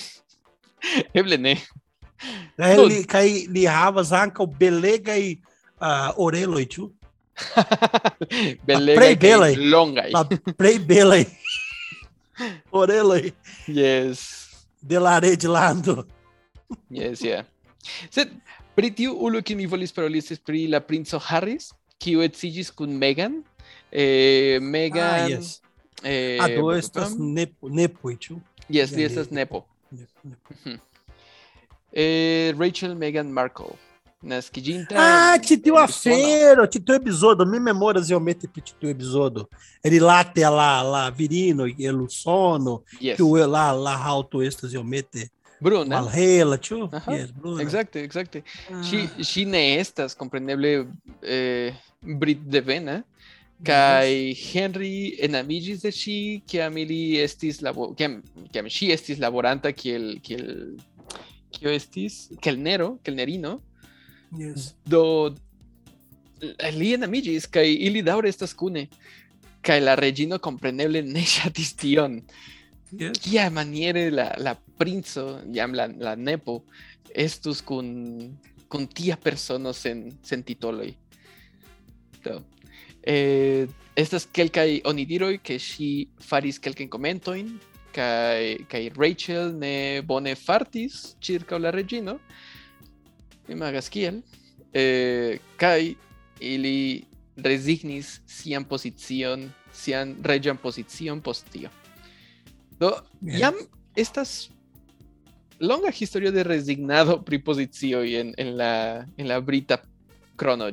[1.14, 1.66] Ebenec.
[2.58, 5.40] Ele cai é, li ravas anca belega e
[5.80, 6.90] uh, orelo e ah,
[8.94, 9.56] prei belega belai.
[9.56, 10.04] longa.
[10.56, 11.26] Prei belai.
[12.70, 13.14] orelo.
[13.66, 14.66] Yes.
[14.82, 16.06] De la lando.
[16.90, 17.46] Yes, yeah.
[18.10, 18.30] Sed
[18.74, 19.40] Pri ulo
[19.76, 23.42] lhes parolis pri la princo Harris, kiu edziĝis kun Megan.
[23.92, 25.60] Eh, Megan ah, yes.
[26.02, 28.40] Eh, ah, estas nepo, nepoj, ĉu?
[28.68, 29.66] Eh, yes, li estas nepo.
[31.92, 33.76] eh, Rachel Megan Markle.
[34.22, 34.94] Nasquidinta.
[34.98, 39.48] Ah, te deu a feira, te deu episódio, me memoras realmente é te deu episódio.
[39.82, 43.16] Ele lá te lá virino e o sono, yes.
[43.16, 45.28] que o lá lá alto estas mete é
[45.60, 46.00] Bruna.
[46.56, 46.88] ĉu?
[46.92, 47.62] Aha, Yes, bruna.
[47.62, 48.42] Exacte, exacte.
[48.70, 50.86] Ah, Ŝi ŝi ne estas kompreneble
[51.22, 53.02] eh, brit-devena.
[53.60, 54.08] Kaj
[54.40, 56.14] Henry enamiĝis de ŝi,
[56.48, 58.22] kiam ili estis labo, kiam,
[58.54, 60.46] kiam ŝi estis laboranta kiel kiel
[61.52, 63.58] kio estis kelnero, kelnerino.
[64.32, 64.70] yes.
[64.86, 65.34] Do
[66.72, 68.86] li enamiĝis kaj ili daŭre estas kune.
[69.60, 72.22] Kaj la reĝino kompreneble ne ŝatis tion.
[72.96, 73.20] Yes.
[73.20, 76.62] Kia maniere la, la princo, jam la, la nepo,
[77.12, 77.90] estus kun,
[78.70, 80.90] kun tia persono sen, sen titoloj.
[82.24, 82.40] Do.
[83.00, 87.54] Eh, estas kelkaj onidiroj ke ŝi faris kelkajn komentojn
[87.94, 92.18] kaj kaj Rachel ne bone fartis ĉirkaŭ la reĝino.
[93.50, 94.20] Imagas kiel.
[94.72, 95.94] Eh, kaj
[96.40, 97.04] ili
[97.36, 101.70] rezignis sian pozicion, sian reĝan pozicion post tio.
[102.80, 103.56] Do, jam
[103.98, 104.50] estas
[105.60, 109.80] longa historio de resignado pri pozicioj en, en, la, en la brita
[110.36, 110.70] crono?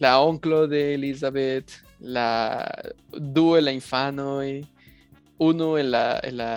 [0.00, 2.66] La onklo de Elizabeth, la
[3.12, 4.64] du el la infanoj,
[5.38, 6.52] en la, en la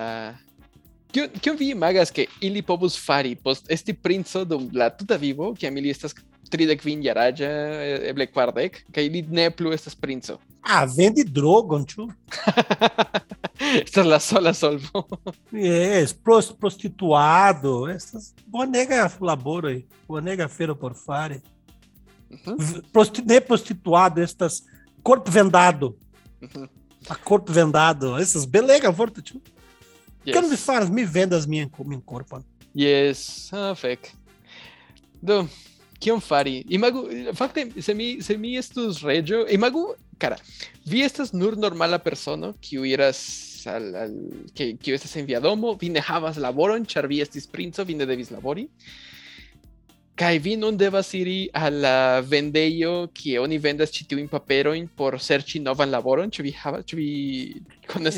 [1.15, 5.77] Kion vi imagas ke ili povus fari post esti princo dum la tuta vivo, kiam
[5.77, 6.15] ili estas
[6.55, 7.47] tridek kvin jaraĝa,
[8.09, 10.39] eble kvardek, kaj ili ne plu estas princo.
[10.65, 12.07] Ah, vende drogon, ĉu?
[13.83, 15.03] Estas la sola solvo.
[15.53, 21.37] Yes, pros, prostituado, estas bonega laboroj, bonega fero por fare.
[22.91, 24.63] Prosti, ne prostituado, estas
[25.05, 25.93] corpo vendado,
[26.41, 26.65] mhm.
[27.09, 29.37] a corpo vendado, essas belega vorto, ĉu?
[30.25, 30.65] Que não me Yes.
[30.65, 32.43] faras, me vendas minha, minha corpo.
[32.75, 34.11] Yes, ah, fek.
[35.21, 35.47] Do,
[36.05, 36.59] kion fari?
[36.77, 39.87] Imagu, fakte, se mi, se mi estus reĝo, imagu,
[40.21, 40.37] cara,
[40.85, 43.19] vi estas nur normala persono, kiu iras
[43.65, 43.89] al,
[44.53, 45.35] que, kiu estas vi
[46.37, 47.49] laboron, vi estis
[47.85, 48.67] vi devis labori.
[50.15, 55.17] Kai vi non devas iri al la vendejo kie oni vendas ĉi tiujn paperojn por
[55.19, 56.31] serĉi novan laboron.
[56.31, 56.53] Ĉu vi
[56.95, 57.09] vi
[57.91, 58.15] konas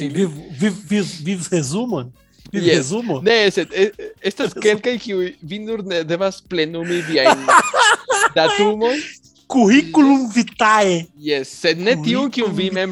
[1.51, 2.11] resumon?
[2.52, 2.78] Viv Yes.
[2.78, 3.20] resumo?
[3.22, 7.45] Ne, sed eh, eh, estas kelkaj kiuj vi nur ne devas plenumi viajn
[8.36, 9.02] datumojn.
[9.48, 11.06] Curriculum vitae.
[11.20, 12.91] Yes, sed ne tiun kiun vi mem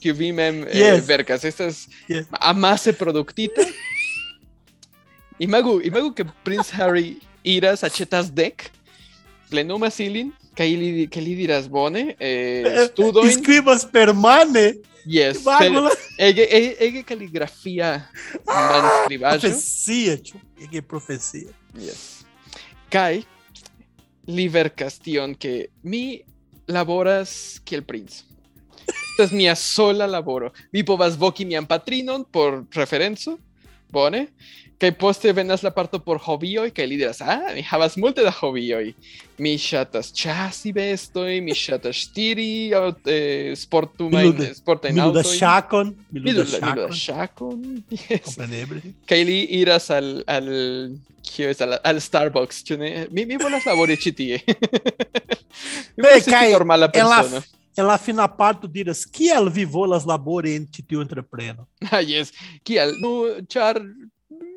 [0.00, 1.06] kiu vi mem eh, Yes.
[1.08, 1.44] verkas.
[1.44, 2.26] Estas Yes.
[2.40, 3.64] amase produktita.
[5.40, 8.66] Imagu, imagu ke Prince Harry iras aĉetas dek,
[9.50, 14.74] plenumas ilin, kaj ili ke li diras bone, eh, studojn, Escribas per mane.
[15.06, 15.44] Yes,
[16.18, 16.46] ege,
[16.80, 17.92] ege caligrafia
[18.46, 19.48] manscribaĵo.
[19.48, 20.40] profecia, tio.
[20.70, 21.52] Que profecia.
[21.78, 22.24] Yes.
[22.90, 23.22] Kai
[24.30, 26.20] li verkas tion ke mi
[26.68, 28.26] laboras kiel princo.
[28.90, 30.50] Estas mia sola laboro.
[30.72, 33.38] Mi povas voki mian patrinon por referenco,
[33.92, 34.26] bone?
[34.80, 38.32] Kaj poste venas la parto por hobioj kaj li diras, ah, mi havas multe da
[38.32, 38.94] hobioj.
[39.44, 45.92] Mi ŝatas ĉasi bestoj, mi ŝatas ŝtiri aŭ eh, sportumajn sportajn aŭtojn.
[46.16, 47.60] Mi ludas mi ludas ŝakon.
[48.24, 48.82] Kompreneble.
[49.10, 50.50] Kaj li iras al al
[51.30, 52.90] kio es al, al Starbucks, ĉu ne?
[53.12, 54.40] Mi mi volas labori ĉi tie.
[55.96, 57.20] Mi volas esti Kaj normala en la,
[57.80, 57.86] persona.
[57.86, 61.66] en la fina parto diras, kiel vi volas labori en ĉi tiu entrepreno?
[61.90, 62.32] Ah, yes.
[62.64, 62.92] Kial?
[63.00, 63.80] Nu, ĉar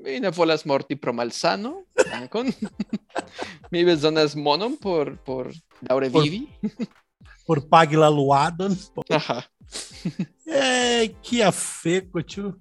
[0.03, 1.83] mi ne volas morti pro malsano.
[2.11, 2.51] Dankon.
[3.71, 5.51] mi bezonas monon por por
[5.81, 6.47] daŭre Por- vivi.
[7.47, 8.75] Por pagi la luadon?
[9.09, 9.41] Aha.
[10.45, 12.53] É, kia feko, tio.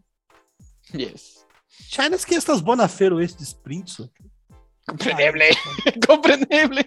[0.94, 1.44] Yes.
[1.92, 4.08] Ŝajnas ke estas bona afero estis princo.
[4.86, 5.50] Compreneble.
[6.06, 6.84] Compreneble.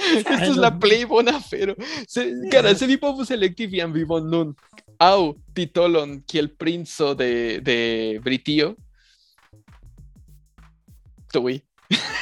[0.16, 1.74] Esto es la play bona afero.
[2.08, 4.54] Se, cara, se vi povus elekti vian vivon nun
[5.00, 7.76] aŭ titolon kiel princo de, de
[8.24, 8.74] Britio,
[11.32, 11.60] tuj.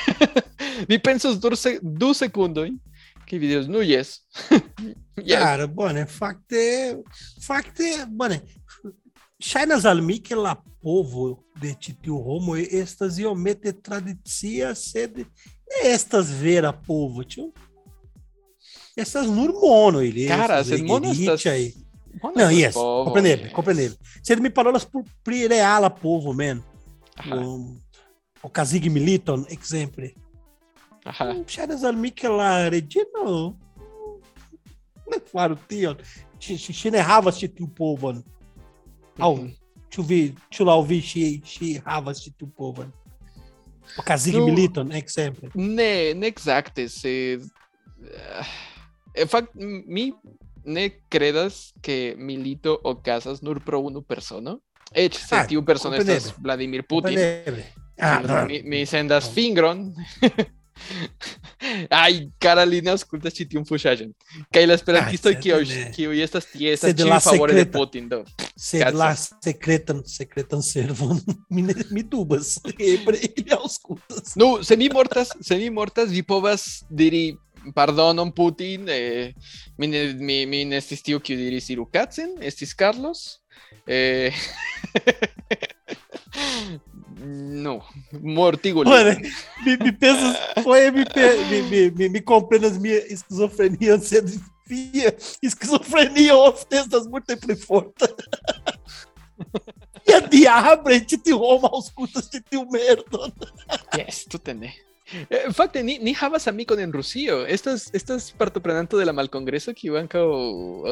[0.91, 2.78] vi pensos dur se, du sekundojn,
[3.28, 4.18] kaj vi diros, nu yes.
[5.20, 5.36] yes.
[5.36, 6.62] Cara, bone, fakte,
[7.45, 8.41] fakte, bone,
[9.41, 15.26] Shainas al que la povo de titio Romo, estas iomete tradicia sede,
[15.82, 17.53] estas vera povo, tio.
[19.01, 20.26] essas nurmono, ele.
[20.26, 21.47] Cara, essas monostas...
[21.47, 21.74] aí.
[22.34, 23.51] Não, yes, compreendeu?
[23.53, 23.95] compreendeu?
[24.22, 26.62] Se me parou, elas por prireala povo, man.
[27.26, 27.80] Um,
[28.43, 30.11] o Kazig Militon, exemplo.
[31.47, 33.57] Shainas al que la regino...
[35.07, 35.97] Não é claro, tio.
[36.41, 38.24] Chinerrava-se tio povo, mano.
[39.18, 39.48] Mhm.
[39.90, 42.92] ĉu vi ĉu laŭ vi ŝi ŝi havas ĉi tiu povon?
[43.98, 45.48] O Kazig Nu- Militon, ekzemple.
[45.54, 47.38] Ne, ne exacte, eh,
[49.14, 49.48] en fact
[49.86, 50.12] mi
[50.64, 54.60] ne credas que Milito okazas nur pro unu persono.
[54.94, 56.34] Eĉ se Ah, tiu persono estas.
[56.38, 57.18] Vladimir Putin.
[58.00, 58.46] Ah, no.
[58.46, 59.94] mi, mi sendas fingron.
[61.90, 64.12] Ai, cara li ne aŭskultas ĉi tiun fuŝaĵon.
[64.54, 65.90] Kaj la esperantistoj Ah, kiuj sed ne.
[65.96, 67.64] kiuj estas tie Sed estas ĉiuj la favore de.
[67.72, 68.08] Putin.
[68.56, 68.98] Sed Cazzo.
[68.98, 71.20] la sekretan sekretan servon
[71.54, 72.58] mi ne mi dubas.
[72.78, 74.36] Eble ili aŭskultas.
[74.36, 77.36] Nu, se mi mortas, se mi mortas, vi povas diri
[77.74, 79.32] pardonon Putin, eh,
[79.76, 83.40] mi, mi, mi ne estis tiu kiu diris iru kacen, estis Carlos.
[83.86, 84.32] Eh,
[87.18, 89.20] Não, morto Mano,
[89.64, 89.92] me, me
[90.62, 94.40] foi me, me, me, me comprando as minhas esquizofrenia, ansiedade,
[95.42, 97.92] esquizofrenia, ofensas muito e forte.
[100.06, 103.32] E a diabra, te te Roma aos custos de teu merda.
[103.94, 104.72] Yes, tu também.
[105.30, 107.40] Eh, Fakte, ni, ni havas amikon en Rusio.
[107.46, 110.26] Estas, estas partoprenanto de la malkongreso kiu ankaŭ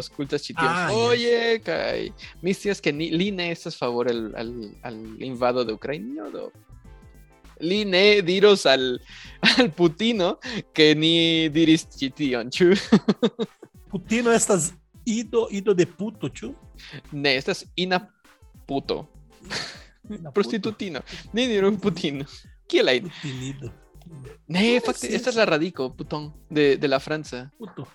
[0.01, 2.09] aŭskultas ĉi Ah, foje kaj
[2.43, 4.55] mi scias ke ni, li ne estas favore al, al,
[4.89, 6.49] al invado de Ukrainio do
[7.61, 8.99] li ne diros al,
[9.59, 10.37] al Putino
[10.75, 12.73] que ni diris ĉi tion, ĉu?
[13.91, 14.73] Putino estas
[15.07, 16.53] ido, ido de puto, ĉu?
[17.13, 18.01] Ne, estas ina
[18.67, 19.07] puto.
[20.09, 21.01] Na Prostitutino.
[21.33, 22.27] Ni diru Putino.
[22.69, 23.09] Kiel ajn?
[23.09, 23.86] puto, Putinido.
[24.49, 25.15] Ne, Puede fakte, ser.
[25.17, 27.51] esta es la radico, puton, de, de la Franca.
[27.59, 27.87] Puto.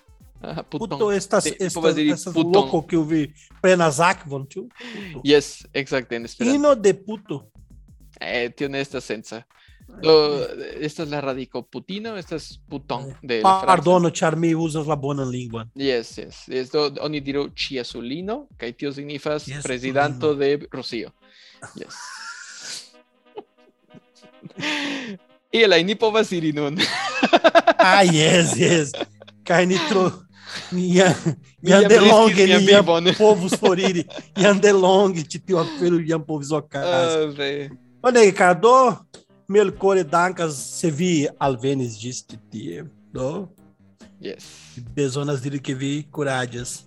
[0.70, 2.52] Puto estas, Te- estas, diri estas puton.
[2.52, 3.32] louco que eu vi
[3.62, 4.68] plenas akvon, ĉu?
[4.68, 5.20] Puto.
[5.24, 6.54] Yes, exacte, en esperanto.
[6.56, 7.50] Ino de puto.
[8.20, 9.46] Eh, tiene esta sensa.
[10.02, 10.46] Do,
[10.80, 13.66] esta es la radico putino, esta es putón de la Franca.
[13.66, 15.70] Pardono, ĉar mi uzas la bonan lingvon.
[15.74, 16.48] Yes, yes.
[16.48, 19.62] Esto oni diru ĉiesulino, kaj tio signifas Ĉiesulino.
[19.62, 21.12] prezidanto de Rusio.
[21.76, 21.94] Yes.
[25.52, 26.78] Elaine é Povasiri, Nuno.
[27.78, 28.92] ah, yes, yes.
[29.44, 30.22] Carnitro.
[31.62, 37.36] Yandelong, Yan Povos Foriri, Yandelong, Titio Apelo, Yan Ah, Ocas.
[38.02, 38.98] Olha aí, Cadu,
[39.48, 43.48] Melcore Dancas, Sevi Alvenes, Distiti, do?
[44.22, 44.44] Yes.
[44.76, 46.86] Bezonas dele que vi curadias.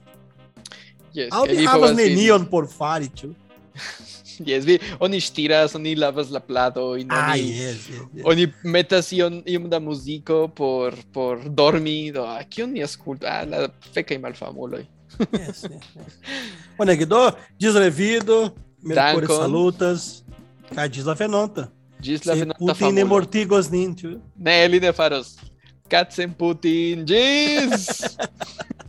[1.16, 1.32] Yes.
[1.32, 3.36] Alves é Nenion por Fari, tio.
[4.40, 8.24] Yes, vi oni estiras, oni lavas la plato, y Ah, oni, yes, yes, yes.
[8.26, 13.26] oni metas iom, iom da muziko por, por dormi, do, ah, kion ni aŭskultu?
[13.30, 14.84] Ah, la fekaj malfamuloj.
[15.32, 16.20] yes, yes, yes.
[16.78, 17.22] Bonege, do
[17.62, 18.52] ĝis revido,
[18.84, 19.38] Melcore Dankon.
[19.38, 20.24] salutas,
[20.76, 21.70] kaj ĝis la venonta.
[22.04, 23.08] Ĝis la venonta Putin ne famulo.
[23.16, 24.18] mortigos nin, ĉu?
[24.38, 25.38] Ne, li ne faros.
[25.90, 27.88] Katzen Putin, ĝis!